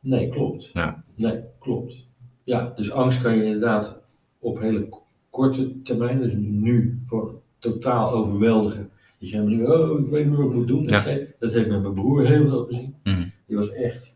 [0.02, 0.70] Nee, klopt.
[0.74, 1.04] Ja.
[1.16, 2.08] Nee, klopt.
[2.44, 3.98] Ja, dus angst kan je inderdaad
[4.40, 4.90] op hele
[5.30, 8.92] korte termijn, dus nu voor totaal overweldigen.
[9.20, 10.84] Dat je helemaal niet, oh, ik weet niet wat ik moet doen.
[10.84, 11.18] Dat, ja.
[11.40, 12.96] dat heeft met mijn broer heel veel gezien.
[13.04, 13.32] Mm.
[13.48, 14.16] Die was echt,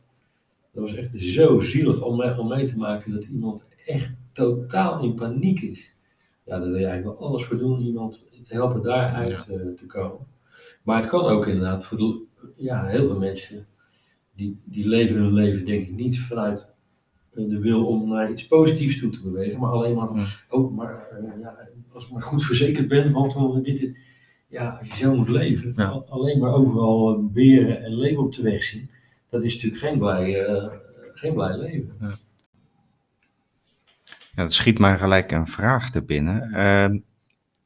[0.73, 5.03] dat was echt zo zielig om, mee, om mee te maken dat iemand echt totaal
[5.03, 5.95] in paniek is.
[6.45, 9.53] Ja, daar wil je eigenlijk wel alles voor doen om iemand te helpen daaruit ja.
[9.53, 10.35] uh, te komen.
[10.87, 12.21] Maar het kan ook inderdaad voor de,
[12.55, 13.67] ja, heel veel mensen
[14.35, 16.67] die, die leven hun leven denk ik niet vanuit
[17.33, 20.75] eh, de wil om naar iets positiefs toe te bewegen, maar alleen maar van, oh,
[20.75, 21.57] maar eh, ja,
[21.93, 23.97] als ik maar goed verzekerd ben, want dan dit,
[24.47, 26.03] ja, als je zo moet leven, Ja.
[26.09, 28.89] alleen maar overal eh, beren en leeuwen op de weg zien,
[29.29, 30.71] dat is natuurlijk geen blij, eh,
[31.13, 31.95] geen blij leven.
[31.99, 32.15] Ja,
[34.43, 36.53] dat schiet mij gelijk een vraag te binnen.
[36.53, 36.97] Ehm,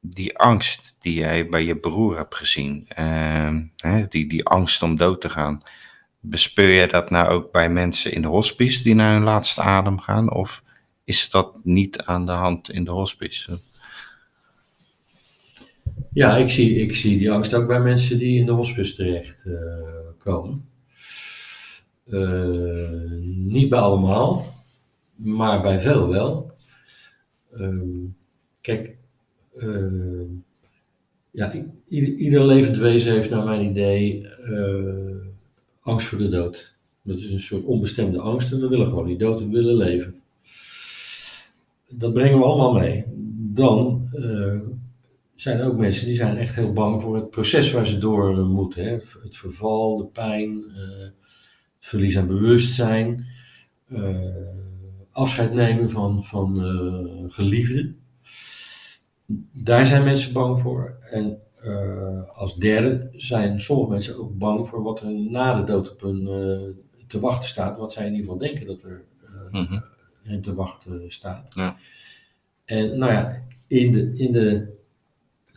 [0.01, 4.97] die angst die jij bij je broer hebt gezien, ehm, hè, die, die angst om
[4.97, 5.63] dood te gaan,
[6.19, 9.99] bespeur je dat nou ook bij mensen in de hospice die naar hun laatste adem
[9.99, 10.33] gaan?
[10.33, 10.63] Of
[11.03, 13.59] is dat niet aan de hand in de hospice?
[16.13, 19.45] Ja, ik zie, ik zie die angst ook bij mensen die in de hospice terecht
[19.45, 19.53] eh,
[20.17, 20.69] komen.
[22.05, 24.45] Eh, niet bij allemaal,
[25.15, 26.51] maar bij veel wel.
[27.51, 28.05] Ehm,
[28.61, 28.95] kijk,
[29.57, 30.21] eh,
[31.31, 31.53] ja,
[31.87, 35.15] ieder, ieder levend wezen heeft naar mijn idee eh,
[35.81, 36.75] angst voor de dood.
[37.01, 40.15] Dat is een soort onbestemde angst en we willen gewoon niet dood, we willen leven.
[41.89, 43.03] Dat brengen we allemaal mee.
[43.53, 44.59] Dan eh,
[45.35, 48.37] zijn er ook mensen die zijn echt heel bang voor het proces waar ze door
[48.37, 48.83] moeten.
[48.83, 48.91] Hè?
[48.91, 50.99] Het verval, de pijn, eh,
[51.75, 53.25] het verlies aan bewustzijn,
[55.11, 56.57] afscheid nemen van, van
[57.29, 57.95] geliefden.
[59.51, 60.97] Daar zijn mensen bang voor.
[61.01, 65.91] En eh, als derde zijn sommige mensen ook bang voor wat er na de dood
[65.91, 67.77] op hun eh, te wachten staat.
[67.77, 69.03] Wat zij in ieder geval denken dat er
[70.23, 71.53] hen te wachten staat.
[71.55, 71.75] Ja.
[72.65, 74.77] En nou ja, in de, in de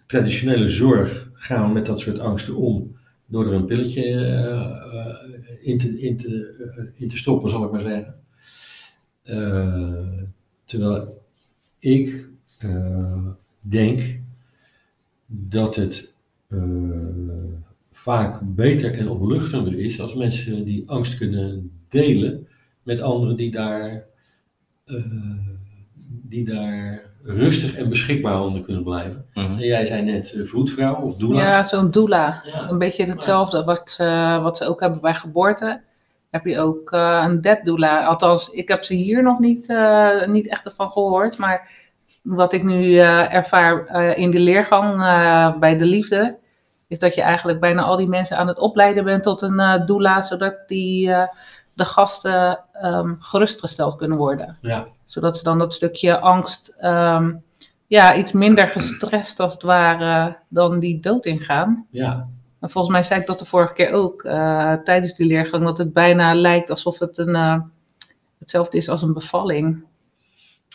[0.06, 4.02] traditionele zorg gaan we met dat soort angsten om door er een pilletje
[5.60, 8.14] in, te, in, te, in te stoppen, zal ik maar zeggen.
[10.64, 11.22] Terwijl
[11.78, 12.28] ik
[13.66, 14.20] denk
[15.26, 16.12] dat het
[16.48, 16.62] eh,
[17.90, 22.48] vaak beter en opluchtender is als mensen die angst kunnen delen
[22.82, 24.04] met anderen die daar,
[24.84, 25.04] eh,
[26.22, 29.26] die daar rustig en beschikbaar onder kunnen blijven.
[29.34, 29.46] Mhm.
[29.46, 31.40] En jij zei net eh, vroedvrouw of doula.
[31.40, 32.42] Ja, zo'n doula.
[32.44, 32.68] Ja.
[32.68, 35.80] Een beetje hetzelfde wat, eh, wat ze ook hebben bij geboorte.
[36.30, 38.04] Heb je ook eh, een dead doula.
[38.04, 41.38] Althans, ik heb ze hier nog niet, eh, niet echt van gehoord.
[41.38, 41.70] Maar
[42.24, 46.38] wat ik nu eh, ervaar eh, in de leergang eh, bij de liefde...
[46.88, 49.86] is dat je eigenlijk bijna al die mensen aan het opleiden bent tot een eh,
[49.86, 50.22] doula...
[50.22, 51.06] zodat die,
[51.74, 54.56] de gasten ehm, gerustgesteld kunnen worden.
[54.60, 54.86] Ja.
[55.04, 56.76] Zodat ze dan dat stukje angst...
[56.78, 57.32] ehm,
[57.86, 61.86] ja, iets minder gestrest als het ware dan die dood ingaan.
[61.90, 62.28] ja.
[62.60, 64.22] En volgens mij zei ik dat de vorige keer ook
[64.84, 67.62] tijdens die leergang, dat het bijna lijkt alsof het een,
[68.38, 69.84] hetzelfde is als een bevalling.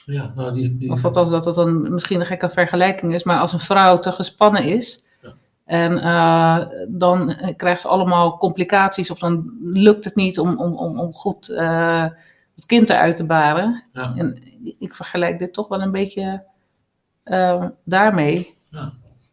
[0.05, 3.39] Ja, nou die, die, Of althans dat dat een, misschien een gekke vergelijking is, maar
[3.39, 5.33] als een vrouw te gespannen is Ja.
[5.65, 10.99] en eh, dan krijgt ze allemaal complicaties of dan lukt het niet om, om, om,
[10.99, 12.05] om goed eh,
[12.55, 13.83] het kind eruit te baren.
[13.93, 14.13] ja.
[14.15, 14.41] En
[14.79, 16.43] ik vergelijk dit toch wel een beetje
[17.23, 18.57] eh, daarmee.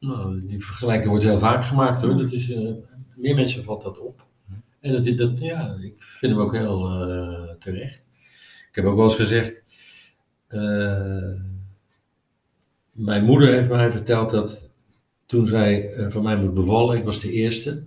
[0.01, 2.17] Nou, die vergelijking wordt heel vaak gemaakt hoor.
[2.17, 2.71] Dat is, eh,
[3.15, 4.25] meer mensen valt dat op.
[4.81, 8.09] En dat, dat, ja, ik vind hem ook heel eh, terecht.
[8.71, 9.63] Ik heb ook wel eens gezegd.
[10.49, 11.31] Eh,
[12.93, 14.71] mijn moeder heeft mij verteld dat
[15.27, 17.83] toen zij eh, van mij moest bevallen, ik was de eerste.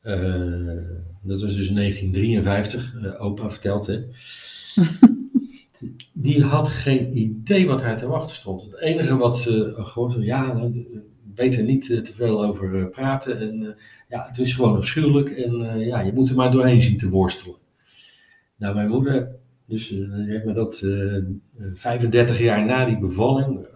[0.00, 0.76] Eh,
[1.22, 3.86] dat was dus in 1953, eh, opa vertelt.
[6.12, 8.62] Die had geen idee wat haar te wachten stond.
[8.62, 10.86] Het enige wat ze gewoon van, ja, nou,
[11.22, 13.40] beter niet uh, te veel over praten.
[13.40, 13.76] En
[14.08, 17.56] ja, het is gewoon afschuwelijk en ja, je moet er maar doorheen zien te worstelen.
[18.56, 19.34] Nou, mijn moeder,
[19.72, 20.78] dus die heeft me dat
[21.74, 23.66] 35 jaar na die bevalling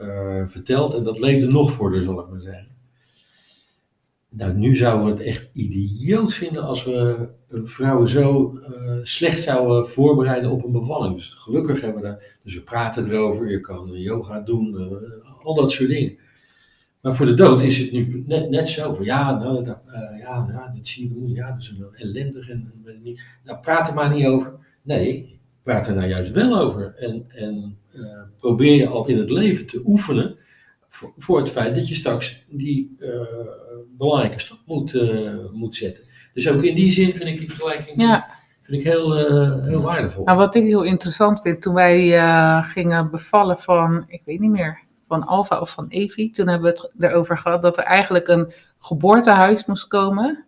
[0.44, 2.74] verteld en dat leefde nog voor haar, zal ik maar zeggen.
[4.28, 8.58] Nou, nu zouden we het echt idioot vinden als we vrouwen zo
[9.02, 11.14] slecht zouden voorbereiden op een bevalling.
[11.14, 14.98] Dus gelukkig hebben we daar, dus we praten erover, je kan yoga doen,
[15.42, 16.18] al dat soort dingen.
[17.06, 20.18] Maar voor de dood is het nu net, net zo van, ja, nou, dat, uh,
[20.18, 23.24] ja, ja, dat zie je, ja, dat is ellendig en, en niet.
[23.44, 24.52] Nou, praat er maar niet over.
[24.82, 25.35] Nee,
[25.66, 26.94] praat er nou juist wel over.
[26.98, 27.78] En, en
[28.38, 30.36] probeer je al in het leven te oefenen
[30.88, 33.10] voor, voor het feit dat je straks die uh,
[33.96, 36.04] belangrijke stap moet, uh, moet zetten.
[36.32, 38.28] Dus ook in die zin vind ik die vergelijking Ja.
[38.62, 39.14] vind ik heel,
[39.62, 40.24] heel waardevol.
[40.24, 42.22] Nou, wat ik heel interessant vind, toen wij
[42.62, 46.80] gingen bevallen van, ik weet niet meer, van Alfa of van Evi, toen hebben we
[46.80, 50.44] het erover gehad dat er eigenlijk een geboortehuis moest komen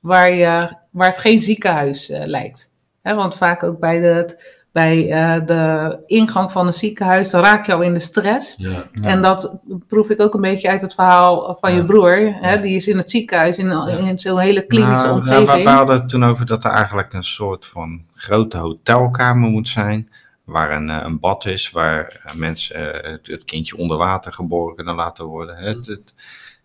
[0.00, 2.70] waar, je, waar het geen ziekenhuis lijkt.
[3.02, 4.38] He, want vaak ook bij, de,
[4.76, 8.54] bij eh, de ingang van een ziekenhuis, dan raak je al in de stress.
[8.58, 8.70] Ja.
[8.70, 9.02] Ja.
[9.02, 9.52] En dat
[9.88, 11.76] proef ik ook een beetje uit het verhaal van Ja.
[11.76, 12.34] je broer.
[12.40, 12.52] Hè?
[12.54, 12.60] Ja.
[12.60, 13.86] Die is in het ziekenhuis, in, Ja.
[13.86, 15.46] in zo'n hele klinische Nou, omgeving.
[15.46, 19.50] nou, we, we hadden het toen over dat er eigenlijk een soort van grote hotelkamer
[19.50, 20.08] moet zijn.
[20.44, 24.76] Waar een, eh, een bad is, waar eh, mensen het, het kindje onder water geboren
[24.76, 25.56] kunnen laten worden.
[25.56, 25.68] hè.
[25.68, 26.14] Het, het-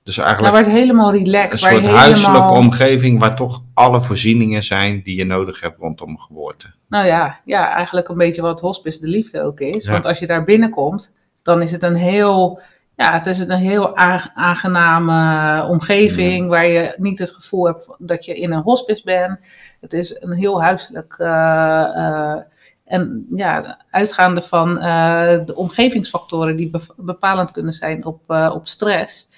[0.04, 1.97] dus nou, eigenlijk waar het helemaal een relaxed, je soort helemaal...
[1.97, 6.74] huiselijke omgeving waar toch alle voorzieningen zijn die je nodig hebt rondom geboorte.
[6.88, 9.84] Nou ja, ja, eigenlijk een beetje wat hospice de liefde ook is.
[9.84, 9.91] Ja.
[9.91, 12.62] Want als je daar binnenkomt, dan is het een heel,
[12.95, 13.97] ja, het is een heel
[14.36, 19.39] aangename omgeving waar je niet het gevoel hebt dat je in een hospice bent.
[19.82, 22.41] Het is een heel huiselijk eh, eh,
[22.86, 29.30] en ja, uitgaande van eh, de omgevingsfactoren die bepalend kunnen zijn op, op stress.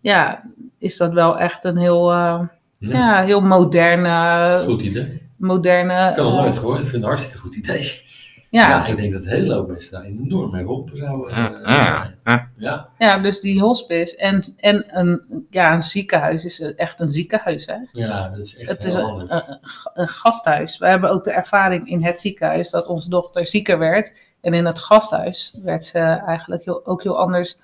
[0.00, 0.42] Ja,
[0.78, 2.40] is dat wel echt een heel, eh,
[2.78, 2.96] Ja.
[2.98, 5.22] ja, heel moderne, Goed idee.
[5.36, 6.08] moderne.
[6.08, 6.74] Ik kan het eh, nooit gehoord.
[6.78, 8.02] Ik vind het een hartstikke goed idee.
[8.50, 11.74] ja, Ja, ik denk dat hele hoop mensen daar enorm mee geholpen zouden Ja, eh,
[11.76, 12.48] ja, ja.
[12.56, 17.66] Ja, Ja, dus die hospice en, en een, ja, een ziekenhuis is echt een ziekenhuis.
[17.66, 17.76] Hè?
[17.92, 19.30] ja, dat is echt Het is heel een, anders.
[19.30, 20.78] een, een ga- een gasthuis.
[20.78, 24.14] We hebben ook de ervaring in het ziekenhuis dat onze dochter zieker werd.
[24.40, 27.56] En in het gasthuis werd ze eigenlijk heel, ook heel anders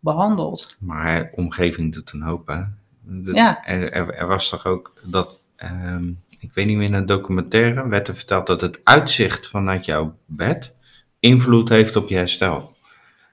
[0.00, 0.76] behandeld.
[0.78, 2.60] Maar omgeving doet een hoop, hè.
[3.02, 3.64] De- Ja.
[3.66, 6.08] er, er, er was toch ook dat, ehm,
[6.40, 10.16] ik weet niet meer, in een documentaire werd er verteld dat het uitzicht vanuit jouw
[10.26, 10.74] bed
[11.20, 12.76] invloed heeft op je herstel.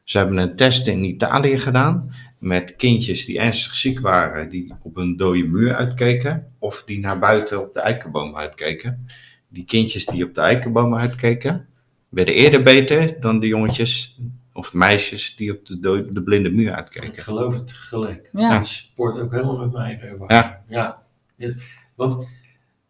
[0.04, 4.98] Ze hebben een test in Italië gedaan met kindjes die ernstig ziek waren, die op
[4.98, 9.08] een dode muur uitkeken, of die naar buiten op de eikenboom uitkeken.
[9.48, 11.68] Die kindjes die op de eikenboom uitkeken,
[12.10, 14.20] werden eerder beter dan de jongetjes
[14.56, 17.24] of meisjes die op de, de blinde muur Ik uitkeken.
[17.24, 18.30] geloof het gelijk.
[18.34, 18.54] Ja.
[18.58, 20.36] Dat sport ook helemaal met mij ervaren.
[20.68, 21.04] Ja.
[21.38, 21.54] ja.
[21.96, 22.28] Want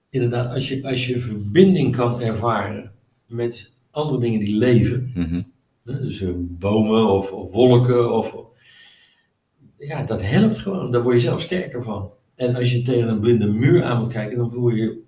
[0.10, 2.92] inderdaad, als je, als je verbinding kan ervaren
[3.28, 5.42] met andere dingen die leven, Mhm.
[5.84, 8.36] hè, dus eh, bomen of, of wolken, of,
[9.78, 10.92] ja, dat helpt gewoon.
[10.92, 12.12] Daar word je zelf sterker van.
[12.36, 15.00] En als je tegen een blinde muur aan moet kijken, dan voel je,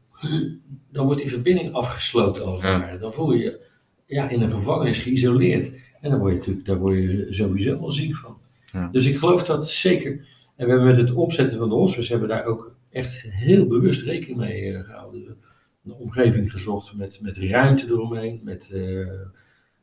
[0.92, 2.80] dan wordt die verbinding afgesloten als het Ja.
[2.80, 2.98] ware.
[2.98, 3.66] Dan voel je je
[4.06, 5.72] ja, in een gevangenis geïsoleerd.
[6.02, 8.38] En dan word je natuurlijk, daar word je sowieso al ziek van.
[8.72, 8.90] Ja.
[8.92, 10.12] Dus ik geloof dat zeker.
[10.56, 14.02] En we hebben met het opzetten van de hospice hebben daar ook echt heel bewust
[14.02, 15.38] rekening mee eh, gehouden.
[15.86, 19.08] Een omgeving gezocht met, met ruimte eromheen, met eh,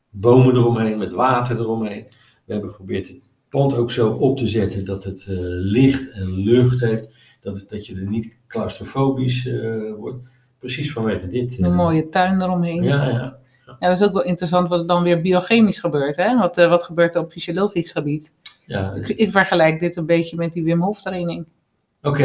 [0.09, 2.05] bomen eromheen, met water eromheen.
[2.45, 6.33] We hebben geprobeerd het pand ook zo op te zetten dat het eh, licht en
[6.33, 7.37] lucht heeft.
[7.39, 10.29] Dat, het, dat je er niet claustrofobisch eh, wordt.
[10.59, 11.59] Precies vanwege dit.
[11.59, 12.83] Een mooie tuin eromheen.
[12.83, 13.09] Ja.
[13.09, 13.39] Ja,
[13.79, 13.87] ja.
[13.87, 16.15] dat is ook wel interessant wat er dan weer biochemisch gebeurt.
[16.15, 16.37] Hè?
[16.37, 18.31] Wat, eh, wat gebeurt er op fysiologisch gebied?
[18.65, 18.91] ja.
[18.95, 21.45] Ik, ik vergelijk dit een beetje met die Wim Hof training.
[22.01, 22.23] Oké.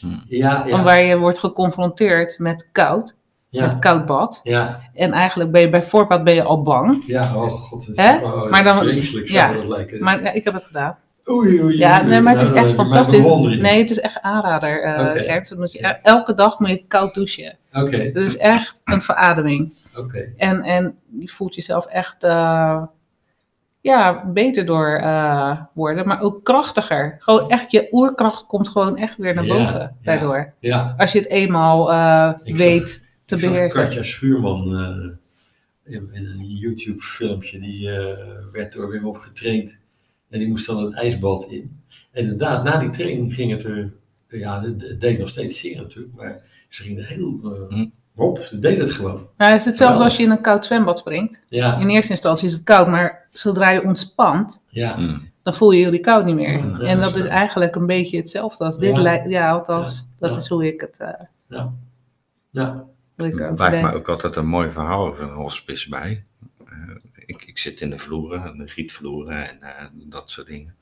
[0.00, 0.06] Hm.
[0.24, 0.82] Ja, ja.
[0.82, 3.16] Waar je wordt geconfronteerd met koud,
[3.50, 4.40] met Ja, koud bad.
[4.42, 7.02] ja, En eigenlijk ben je bij voorbaat ben je al bang.
[7.06, 9.42] ja, oh god, het is, oh, Maar dan- vreselijk ja.
[9.42, 10.02] zou dat lijken.
[10.04, 10.96] Maar ja, ik heb het gedaan.
[11.30, 13.24] oei, oei, Ja, oei, nee, maar het is nou, echt fantastisch.
[13.58, 14.82] Nee, het is echt aanrader.
[14.82, 15.30] eh.
[15.34, 15.50] Ernst.
[15.50, 17.56] Dan moet je, elke dag moet je koud douchen.
[17.72, 19.72] Oké, Dat is echt een verademing.
[20.00, 20.32] Oké.
[20.36, 22.82] En, en je voelt jezelf echt eh,
[23.80, 27.16] ja, beter door eh, worden, maar ook krachtiger.
[27.18, 29.96] Gewoon echt, je oerkracht komt gewoon echt weer naar boven ja.
[30.02, 30.52] daardoor.
[30.60, 33.80] Ja, Als je het eenmaal eh, weet te ik zag beheersen.
[33.80, 39.78] Katja Schuurman eh, in, in een YouTube filmpje, die eh, werd door Wim Hof getraind.
[40.28, 41.80] En die moest dan het ijsbad in.
[42.10, 43.92] En inderdaad, na die training ging het er,
[44.28, 47.40] ja, het, deed nog steeds zeer natuurlijk, maar ze ging er heel
[47.70, 47.86] eh,
[48.20, 48.26] Hm.
[48.26, 49.26] op, ze deed het gewoon.
[49.36, 51.40] Nou, het is hetzelfde als je in een koud zwembad springt.
[51.48, 55.18] Ja, In eerste instantie is het koud, maar zodra je ontspant, ja, Hm.
[55.42, 56.58] dan voel je die koud niet meer.
[56.58, 58.96] Ja, ja, en dat is eigenlijk een beetje hetzelfde als dit.
[58.96, 59.02] Ja.
[59.02, 59.28] lijkt.
[59.28, 60.40] Ja, althans, Ja, dat ja.
[60.40, 60.98] is hoe ik het.
[61.00, 61.08] eh
[61.48, 61.72] ja.
[62.50, 62.84] ja.
[63.16, 66.24] hoe ik Er me ook altijd een mooi verhaal over een hospice bij.
[66.66, 66.74] Eh,
[67.26, 70.74] ik, ik zit in de vloeren, de gietvloeren en eh, dat soort dingen.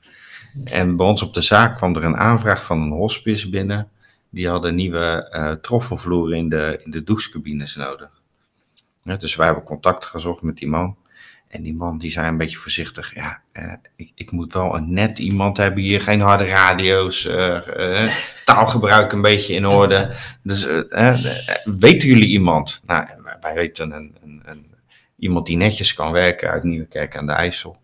[0.63, 3.87] En bij ons op de zaak kwam er een aanvraag van een hospice binnen.
[4.29, 8.21] Die hadden nieuwe troffelvloeren in de, in de douchecabines nodig.
[9.03, 10.97] Ja, dus wij hebben contact gezocht met die man.
[11.49, 14.93] En die man die zei een beetje voorzichtig, ja, eh, ik, ik moet wel een
[14.93, 18.15] net iemand hebben hier, geen harde radio's, eh,
[18.45, 20.15] taalgebruik een beetje in orde.
[20.43, 20.67] Dus
[21.63, 22.81] weten jullie iemand?
[22.85, 23.07] Nou,
[23.41, 24.65] wij, weten een, een, een,
[25.15, 27.81] iemand die netjes kan werken uit Nieuwekerk aan de IJssel.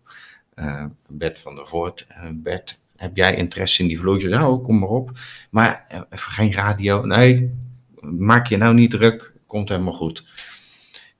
[1.08, 2.06] Bert van der Voort.
[2.32, 4.30] Bert, heb jij interesse in die vloertjes?
[4.30, 5.18] Nou, kom maar op.
[5.50, 7.04] Maar eh, even geen radio.
[7.04, 7.54] Nee,
[8.00, 9.32] maak je nou niet druk.
[9.46, 10.26] Komt helemaal goed.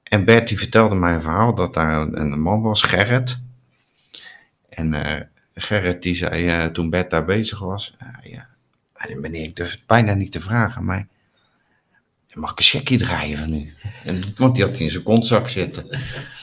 [0.03, 3.39] En Bert die vertelde mij een verhaal dat daar een, man was, Gerrit.
[4.69, 5.23] En eh,
[5.55, 7.97] Gerrit die zei eh, toen Bert daar bezig was.
[8.23, 8.49] ja,
[9.15, 11.07] meneer, ik durf het bijna niet te vragen, maar
[12.37, 13.75] mag ik een checkje draaien van u?
[14.05, 15.87] En, want die had in zijn kontzak zitten.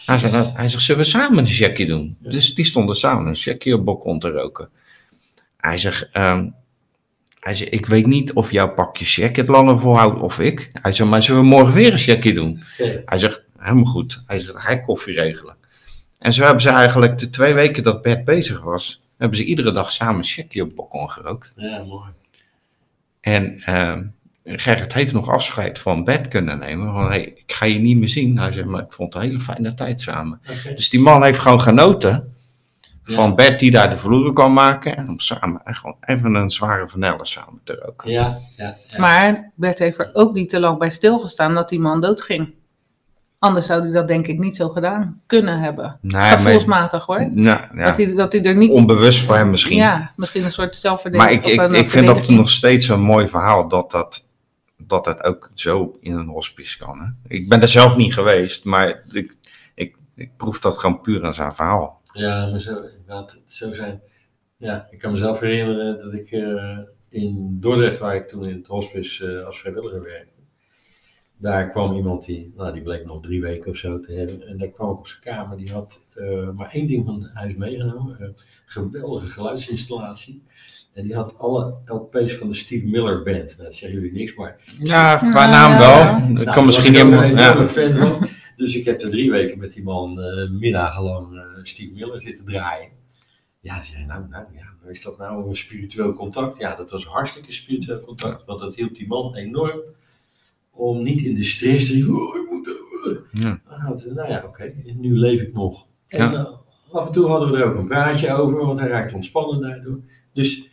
[0.06, 2.18] Hij zegt, nou, hij zegt, zullen we samen een checkje doen?
[2.20, 4.70] Dus die stonden samen een checkje op balkon te roken.
[5.64, 6.50] Hij zegt, ehm,
[7.40, 10.70] hij zegt, ik weet niet of jouw pakje check het langer volhoudt of ik.
[10.74, 12.64] Hij zegt, maar zullen we morgen weer een checkje doen?
[13.06, 14.24] Hij zegt, helemaal goed.
[14.28, 15.56] Hij zegt, hij koffie regelen.
[16.20, 19.72] En zo hebben ze eigenlijk de twee weken dat Bert bezig was, hebben ze iedere
[19.72, 21.54] dag samen een checkje op balkon gerookt.
[21.56, 22.10] Ja, mooi.
[23.22, 24.06] En ehm,
[24.46, 26.94] Gerrit heeft nog afscheid van Bert kunnen nemen.
[26.94, 28.38] Van, hey, ik ga je niet meer zien.
[28.38, 30.42] Hij zegt, maar ik vond het een hele fijne tijd samen.
[30.76, 32.33] Dus die man heeft gewoon genoten
[33.04, 33.36] van.
[33.36, 34.98] Bert die daar de vloeren kan maken.
[34.98, 38.12] En om samen echt gewoon even een zware vanille samen te roken.
[38.12, 39.00] Ja, ja, ja.
[39.00, 42.54] Maar Bert heeft er ook niet te lang bij stilgestaan dat die man doodging.
[43.40, 45.98] Anders zou hij dat denk ik niet zo gedaan kunnen hebben.
[46.02, 47.30] Nee, Gevoelsmatig hoor.
[47.32, 48.72] nou, ja, Dat, hij, dat hij er niet...
[48.72, 49.78] onbewust voor hem misschien.
[49.78, 51.42] Ja, misschien een soort zelfverdediging.
[51.46, 54.26] maar ik, ik, ik vind dat nog steeds een mooi verhaal dat dat,
[54.78, 57.00] dat het ook zo in een hospice kan.
[57.00, 57.36] Hè?
[57.36, 59.36] Ik ben er zelf niet geweest, maar ik,
[59.76, 62.02] ik, ik proef dat gewoon puur aan zijn verhaal.
[62.14, 64.02] Ja, maar zo, inderdaad, zo zijn.
[64.58, 66.78] Ja, ik kan mezelf herinneren dat ik eh,
[67.10, 70.32] in Dordrecht, waar ik toen in het hospice eh, als vrijwilliger werkte,
[71.38, 74.48] daar kwam iemand die, nou die bleek nog drie weken of zo te hebben.
[74.48, 77.32] En daar kwam ik op zijn kamer, die had eh, maar één ding van het
[77.34, 78.16] huis meegenomen.
[78.22, 78.34] Een
[78.66, 80.44] geweldige geluidsinstallatie.
[80.94, 83.52] En die had alle LP's van de Steve Miller Band.
[83.58, 85.80] Nou, dat zeggen jullie niks, maar Ja, qua Nou, naam ja.
[85.80, 86.18] wel.
[86.28, 87.24] Ik nou, kan daar misschien ik helemaal.
[87.24, 87.68] een enorme Ja.
[87.68, 88.28] fan van.
[88.56, 92.46] Dus ik heb er drie weken met die man eh middagenlang eh Steve Miller zitten
[92.46, 92.90] draaien.
[93.60, 96.58] Ja, zei nou, nou ja, is dat nou een spiritueel contact?
[96.58, 98.46] Ja, dat was hartstikke spiritueel contact.
[98.46, 99.80] Want dat hielp die man enorm
[100.72, 102.68] om niet in de stress te denken, oh, ik moet...
[102.68, 103.62] eh." Ja.
[104.14, 105.88] Nou ja, oké, nu leef ik nog.
[106.08, 106.34] En Ja.
[106.46, 106.54] eh,
[106.92, 110.00] af en toe hadden we er ook een praatje over, want hij raakte ontspannen daardoor.
[110.34, 110.68] Dus,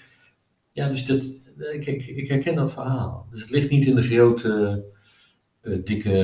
[0.72, 1.22] ja, dus dat,
[1.72, 3.26] ik, ik, ik herken dat verhaal.
[3.31, 4.85] Dus het ligt niet in de grote,
[5.61, 6.18] dikke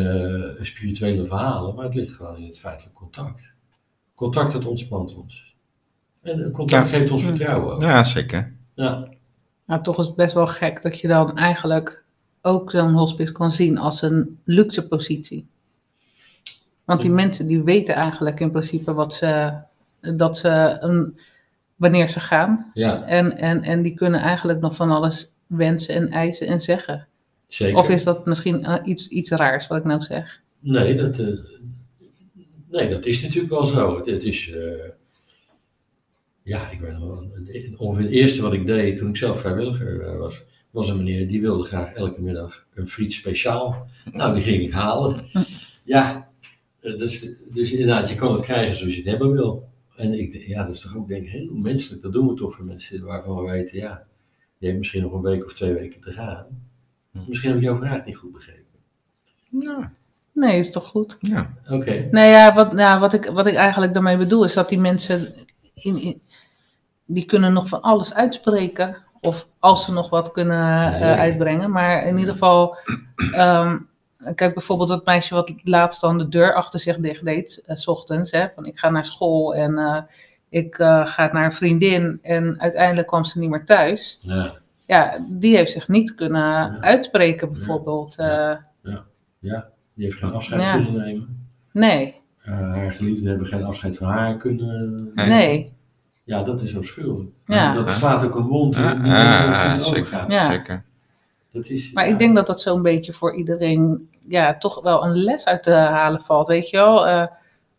[0.59, 3.53] eh, spirituele verhalen, maar het ligt gewoon in het feitelijk contact.
[4.15, 5.55] Contact, dat ontspant ons.
[6.23, 6.97] En eh, contact Ja.
[6.99, 7.83] geeft ons vertrouwen ook.
[7.83, 8.53] ja, zeker.
[8.75, 9.09] Ja,
[9.65, 12.05] Maar toch is het best wel gek dat je dan eigenlijk
[12.43, 15.47] ook zo'n hospice kan zien als een luxe positie.
[16.85, 17.17] Want die Ja.
[17.17, 19.53] mensen die weten eigenlijk in principe wat ze,
[20.01, 21.19] dat ze een,
[21.77, 22.71] wanneer ze gaan.
[22.75, 27.07] ja En, en, en die kunnen eigenlijk nog van alles wensen en eisen en zeggen.
[27.47, 27.79] Zeker.
[27.79, 30.41] Of is dat misschien eh, iets, iets raars wat ik nou zeg?
[30.61, 31.27] Nee, dat, eh,
[32.71, 33.97] nee, dat is natuurlijk wel zo.
[33.97, 34.89] Het, het is, eh,
[36.43, 37.31] ja, ik weet nog wel,
[37.77, 41.41] ongeveer het eerste wat ik deed toen ik zelf vrijwilliger was, was een meneer die
[41.41, 43.89] wilde graag elke middag een friet speciaal.
[44.13, 45.25] Nou, die ging ik halen.
[45.85, 46.31] Ja,
[46.81, 49.69] dus, dus inderdaad, je kan het krijgen zoals je het hebben wil.
[49.97, 52.03] En ik, ja, dat is toch ook denk ik heel menselijk.
[52.03, 54.07] Dat doen we toch voor mensen waarvan we weten, ja,
[54.59, 56.47] je hebt misschien nog een week of twee weken te gaan.
[57.27, 58.65] Misschien heb ik jouw vraag niet goed begrepen.
[59.51, 59.93] Ja,
[60.33, 61.17] Nee, is toch goed?
[61.21, 61.51] ja.
[61.71, 62.09] Oké.
[62.11, 65.35] Nou ja, wat, nou, wat, ik, wat ik eigenlijk daarmee bedoel is dat die mensen,
[65.75, 66.23] in, in-
[67.07, 68.97] die kunnen nog van alles uitspreken.
[69.21, 71.71] Of als ze nog wat kunnen eh, uitbrengen.
[71.71, 72.77] Maar in ieder geval,
[73.33, 73.79] ehm,
[74.35, 77.87] kijk bijvoorbeeld dat meisje wat laatst dan de deur achter zich dicht deed, eh, s
[77.87, 78.31] ochtends.
[78.31, 80.03] Hè, van ik ga naar school en eh,
[80.49, 82.19] ik eh, ga naar een vriendin.
[82.23, 84.19] En uiteindelijk kwam ze niet meer thuis.
[84.21, 84.55] Ja.
[84.87, 86.77] Ja, die heeft zich niet kunnen Ja.
[86.81, 88.15] uitspreken bijvoorbeeld.
[88.17, 88.51] Ja.
[88.83, 88.93] Eh,
[89.39, 90.73] Ja, die heeft geen afscheid Ja.
[90.73, 91.49] kunnen nemen.
[91.73, 92.15] nee,
[92.45, 95.27] Eh, haar geliefden hebben geen afscheid van haar kunnen Nee.
[95.29, 95.73] nee.
[96.25, 97.31] Ja, dat is afschuwelijk.
[97.47, 97.69] Ja.
[97.69, 100.31] En Dat slaat ook een wond die Ja, niet ja, meer goed zeker, overgaat.
[100.31, 100.51] Ja.
[100.51, 100.85] zeker.
[101.53, 105.05] Dat is, Maar ja, ik denk dat dat zo'n beetje voor iedereen ja, toch wel
[105.05, 106.47] een les uit te halen valt.
[106.47, 107.27] Weet je wel, Eh,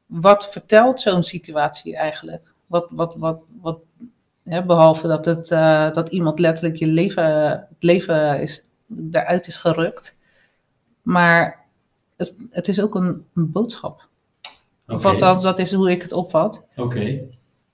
[0.06, 2.54] wat vertelt zo'n situatie eigenlijk?
[2.68, 3.80] Wat, wat, wat, wat,
[4.48, 8.64] hè, behalve dat, het, eh, dat iemand letterlijk je leven, het leven is,
[9.12, 10.18] eruit is gerukt.
[11.02, 11.66] Maar
[12.18, 14.08] het, het is ook een, een boodschap.
[14.88, 16.66] Oké, Wat dat, dat is hoe ik het opvat.
[16.76, 17.20] Oké,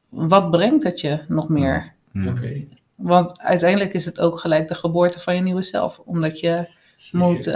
[0.10, 1.94] Wat brengt het je nog meer?
[2.28, 2.64] Oké.
[2.96, 6.00] Want uiteindelijk is het ook gelijk de geboorte van je nieuwe zelf.
[6.06, 7.28] Omdat je Zeker.
[7.28, 7.54] moet eh,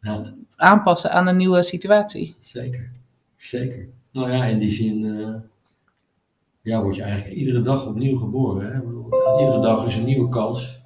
[0.00, 2.34] Ja, aanpassen aan een nieuwe situatie.
[2.38, 2.90] zeker.
[3.36, 3.88] Zeker.
[4.12, 5.34] Nou ja, in die zin eh,
[6.66, 8.82] ja, word je eigenlijk iedere dag opnieuw geboren.
[9.38, 10.80] Iedere dag is een nieuwe kans.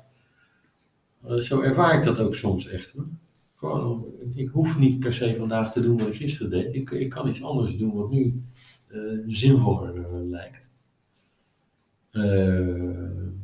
[1.24, 2.94] Eh, zo ervaar ik dat ook soms echt.
[3.54, 4.04] Gewoon,
[4.34, 6.74] ik hoef niet per se vandaag te doen wat ik gisteren deed.
[6.74, 8.42] Ik, ik kan iets anders doen wat nu
[8.86, 10.68] eh, zinvoller eh, lijkt.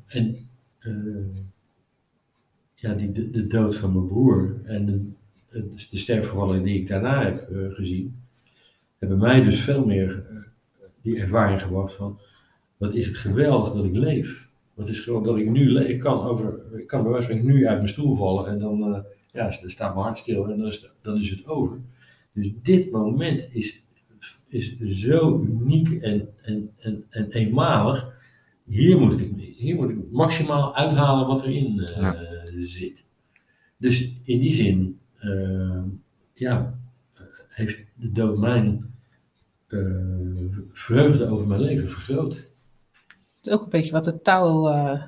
[0.06, 0.48] En
[2.74, 5.10] ja, die, de, dood van mijn broer en de,
[5.90, 8.22] de, sterfgevallen die ik daarna heb gezien,
[8.98, 10.35] hebben mij dus veel meer
[11.06, 12.18] die ervaring gebracht van,
[12.76, 14.48] wat is het geweldig dat ik leef.
[14.74, 15.88] Wat is gewoon dat ik nu leef.
[15.88, 18.58] Ik kan, over, ik kan bij wijze van spreken nu uit mijn stoel vallen en
[18.58, 19.00] dan eh,
[19.32, 21.80] ja, staat mijn hart stil en dan is, het, dan is het over.
[22.32, 23.82] Dus dit moment is,
[24.48, 28.14] is zo uniek en, en, en, en eenmalig.
[28.64, 32.16] Hier moet, ik het, hier moet ik maximaal uithalen wat erin Ja.
[32.54, 33.04] zit.
[33.76, 35.82] Dus in die zin, eh,
[36.34, 36.78] ja,
[37.48, 38.38] heeft de eh,
[40.72, 42.34] vreugde over mijn leven vergroot.
[42.34, 42.44] Dat
[43.42, 45.02] is ook een beetje wat het touw, eh,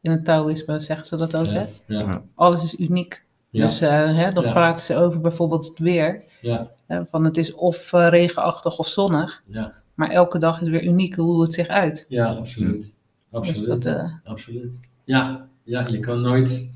[0.00, 1.60] in het Taoïsme zeggen ze dat ook, hè?
[1.60, 3.24] Ja, ja, Alles is uniek.
[3.50, 4.52] ja, Dus eh, hè, dan Ja.
[4.52, 6.22] praten ze over bijvoorbeeld het weer.
[6.40, 9.42] ja, Hè, van het is of eh, regenachtig of zonnig.
[9.46, 12.06] ja, Maar elke dag is weer uniek hoe het zich uit.
[12.08, 12.80] ja, absoluut.
[12.82, 12.92] Dus
[13.30, 13.82] Absoluut.
[13.82, 14.80] dat, eh, Absoluut.
[15.04, 16.68] Ja, ja, je kan nooit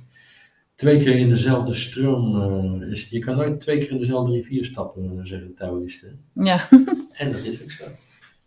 [0.78, 2.40] twee keer in dezelfde stroom,
[2.82, 6.20] eh, is- je kan nooit twee keer in dezelfde rivier stappen, eh, zeggen de Taoïsten.
[6.32, 6.68] ja.
[7.12, 7.84] En dat is ook zo.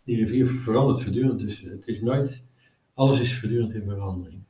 [0.04, 2.44] Die rivier verandert voortdurend, dus het is nooit,
[2.94, 4.40] alles is voortdurend in verandering.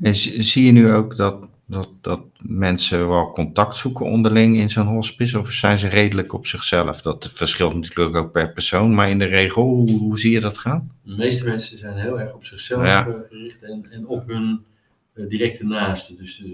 [0.00, 0.14] En
[0.44, 5.38] zie je nu ook dat, dat, dat mensen wel contact zoeken onderling in zo'n hospice?
[5.38, 7.02] Of zijn ze redelijk op zichzelf?
[7.02, 10.58] Dat verschilt natuurlijk ook per persoon, maar in de regel, hoe, hoe zie je dat
[10.58, 10.92] gaan?
[11.02, 13.06] De meeste mensen zijn heel erg op zichzelf Ja.
[13.06, 14.71] eh, gericht en, en op hun eh,
[15.14, 16.16] directe naasten.
[16.16, 16.50] Dus eh,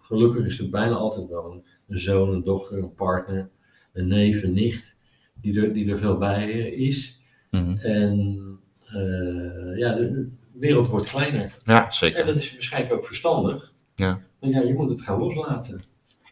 [0.00, 3.48] gelukkig is er bijna altijd wel een, een zoon, een dochter, een partner,
[3.92, 4.94] een neef, een nicht,
[5.40, 7.20] die er, die er veel bij eh, is.
[7.50, 7.76] Mhm.
[7.78, 8.38] En
[8.86, 11.54] eh, ja, de wereld wordt kleiner.
[11.64, 12.24] Ja, En zeker.
[12.24, 13.72] dat is waarschijnlijk ook verstandig.
[13.94, 14.20] Ja.
[14.40, 15.82] Maar ja, je moet het gaan loslaten.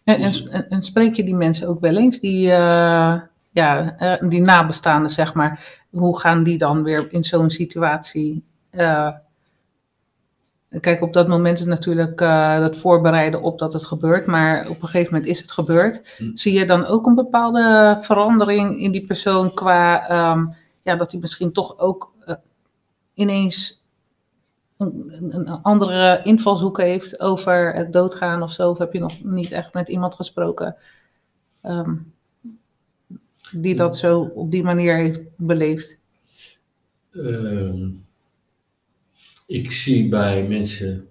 [0.04, 3.20] En, en, en- en spreek je die mensen ook wel eens, die, eh,
[3.52, 5.82] ja, eh, die nabestaanden, zeg maar.
[5.90, 8.42] Hoe gaan die dan weer in zo'n situatie?
[10.80, 14.82] Kijk, op dat moment is natuurlijk eh het voorbereiden op dat het gebeurt, maar op
[14.82, 16.14] een gegeven moment is het gebeurd.
[16.18, 16.30] Hm.
[16.36, 20.46] Zie je dan ook een bepaalde verandering in die persoon qua, ehm,
[20.82, 22.34] ja, dat hij misschien toch ook eh,
[23.14, 23.82] ineens
[24.76, 28.70] een, een- een andere invalshoek heeft over het doodgaan of zo?
[28.70, 30.76] Of heb je nog niet echt met iemand gesproken
[31.62, 31.94] ehm,
[33.52, 35.96] die dat zo op die manier heeft beleefd?
[37.12, 37.88] Ehm,
[39.47, 41.09] ik zie bij mensen,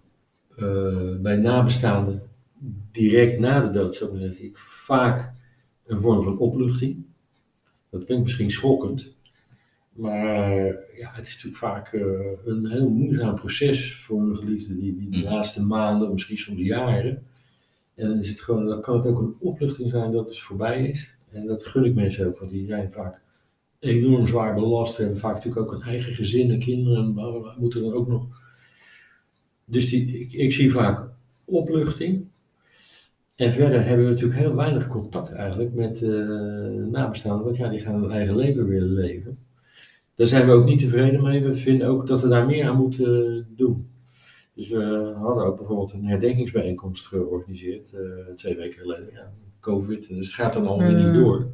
[0.56, 2.22] eh, bij nabestaanden,
[2.92, 5.34] direct na de dood, zo zeg ik, vaak
[5.86, 7.04] een vorm van opluchting.
[7.90, 9.16] Dat klinkt misschien schokkend,
[9.92, 10.56] maar
[10.98, 12.02] ja, het is natuurlijk vaak eh,
[12.46, 15.24] een heel moeizaam proces voor een geliefde die, die de Mm.
[15.24, 17.24] laatste maanden, misschien soms jaren.
[17.96, 20.88] En dan, is het gewoon, dan kan het ook een opluchting zijn dat het voorbij
[20.88, 21.18] is.
[21.32, 23.22] En dat gun ik mensen ook, want die zijn vaak
[23.84, 24.98] enorm zwaar belast.
[24.98, 26.98] Hebben vaak natuurlijk ook een eigen gezin en kinderen.
[27.18, 28.28] En moeten dan ook nog.
[29.66, 31.10] Dus die, ik, ik zie vaak
[31.46, 32.26] opluchting.
[33.36, 36.10] En verder hebben we natuurlijk heel weinig contact eigenlijk met eh
[36.92, 37.44] nabestaanden.
[37.44, 39.38] Want ja, die gaan hun eigen leven willen leven.
[40.16, 41.44] Daar zijn we ook niet tevreden mee.
[41.44, 43.88] We vinden ook dat we daar meer aan moeten doen.
[44.56, 47.94] Dus we hadden ook bijvoorbeeld een herdenkingsbijeenkomst georganiseerd.
[47.94, 49.10] eh, twee weken geleden.
[49.14, 50.08] Ja, Covid.
[50.08, 51.14] Dus het gaat dan allemaal niet Hmm.
[51.14, 51.48] door.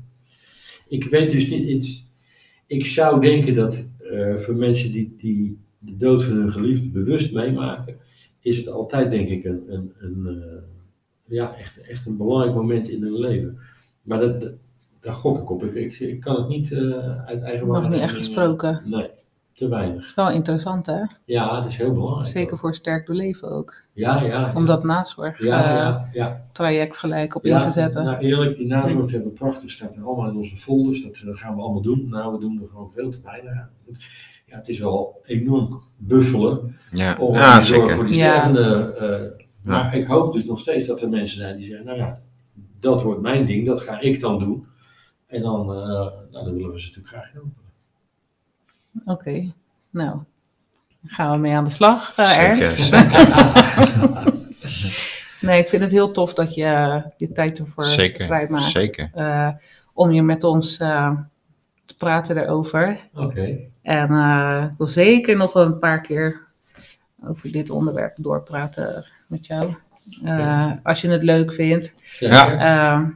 [0.87, 2.07] Ik weet dus niet.
[2.69, 7.33] Ik zou denken dat eh, voor mensen die, die de dood van hun geliefde bewust
[7.33, 7.95] meemaken,
[8.39, 12.89] is het altijd denk ik een, een, een, eh, ja, echt, echt een belangrijk moment
[12.89, 13.57] in hun leven.
[14.01, 14.51] Maar dat, dat,
[14.99, 15.63] daar gok ik op.
[15.63, 18.81] Ik, ik, ik kan het niet eh, uit eigen Nog niet echt gesproken.
[18.85, 19.09] Nee,
[19.59, 19.95] te weinig.
[19.99, 21.01] Dat is wel interessant, hè?
[21.25, 22.27] Ja, het is heel belangrijk.
[22.27, 22.59] Zeker ook.
[22.59, 23.73] voor sterk doorleven ook.
[23.93, 24.25] Ja, ja.
[24.27, 24.51] ja.
[24.55, 26.85] Om dat nazorg-traject Ja, ja, ja.
[26.89, 28.03] gelijk op Ja, in te zetten.
[28.03, 29.69] Nou, eerlijk, die nazorg hebben we prachtig.
[29.71, 31.03] staat er allemaal in onze folders.
[31.03, 32.09] Dat, dat gaan we allemaal doen.
[32.09, 33.69] Nou, we doen er gewoon veel te weinig aan.
[34.45, 37.95] Ja, het is wel enorm buffelen Ja, om ja die zorg zeker.
[37.95, 38.29] voor die Ja.
[38.39, 38.93] stervende.
[38.93, 42.19] eh, maar ik hoop dus nog steeds dat er mensen zijn die zeggen: Nou ja,
[42.79, 44.67] dat wordt mijn ding, dat ga ik dan doen.
[45.27, 47.53] En dan, eh, nou, dan willen we ze natuurlijk graag helpen.
[49.05, 49.51] Oké,
[49.89, 50.11] nou.
[51.01, 52.77] Dan gaan we mee aan de slag, eh, Zeker, Ernst.
[52.77, 54.37] zeker.
[55.41, 58.63] Nee, ik vind het heel tof dat je eh, je tijd ervoor Zeker, vrijmaakt.
[58.63, 59.09] zeker.
[59.13, 59.47] eh,
[59.93, 61.11] om hier met ons eh,
[61.85, 62.99] te praten erover.
[63.13, 63.57] Oké.
[63.81, 66.41] En eh, ik wil zeker nog een paar keer
[67.25, 69.75] over dit onderwerp doorpraten met jou.
[70.23, 71.95] Eh, Als je het leuk vindt.
[72.19, 73.11] Ja.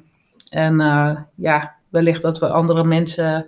[0.49, 3.45] En eh, ja, wellicht dat we andere mensen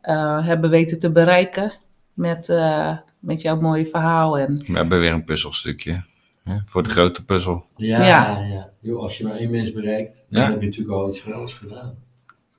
[0.00, 1.72] eh, hebben weten te bereiken
[2.14, 4.38] met, eh, met jouw mooie verhaal.
[4.38, 6.02] En We hebben weer een puzzelstukje.
[6.44, 7.64] hè, voor de grote puzzel.
[7.76, 8.38] Ja, Ja.
[8.80, 8.92] ja.
[8.94, 10.50] Als je maar één mens bereikt, dan Ja.
[10.50, 11.94] heb je natuurlijk al iets geweldigs gedaan.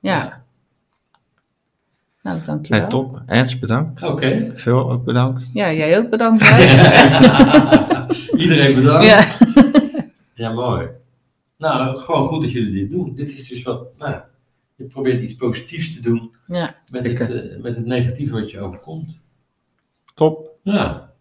[0.00, 0.42] ja,
[2.22, 2.80] nou dankjewel.
[2.80, 3.22] Hey, top.
[3.26, 4.02] Ernst, bedankt.
[4.02, 4.52] Oké.
[4.56, 5.50] Phil, ook bedankt.
[5.52, 6.42] Ja, jij ook bedankt.
[8.42, 9.06] Iedereen bedankt.
[9.06, 9.24] ja.
[10.34, 10.88] Ja, mooi.
[11.58, 13.14] Nou, gewoon goed dat jullie dit doen.
[13.14, 14.20] Dit is dus wat, nou,
[14.76, 18.60] je probeert iets positiefs te doen ja, met het, eh, met het negatieve wat je
[18.60, 19.20] overkomt.
[20.14, 20.58] Top.
[20.62, 21.11] Ja,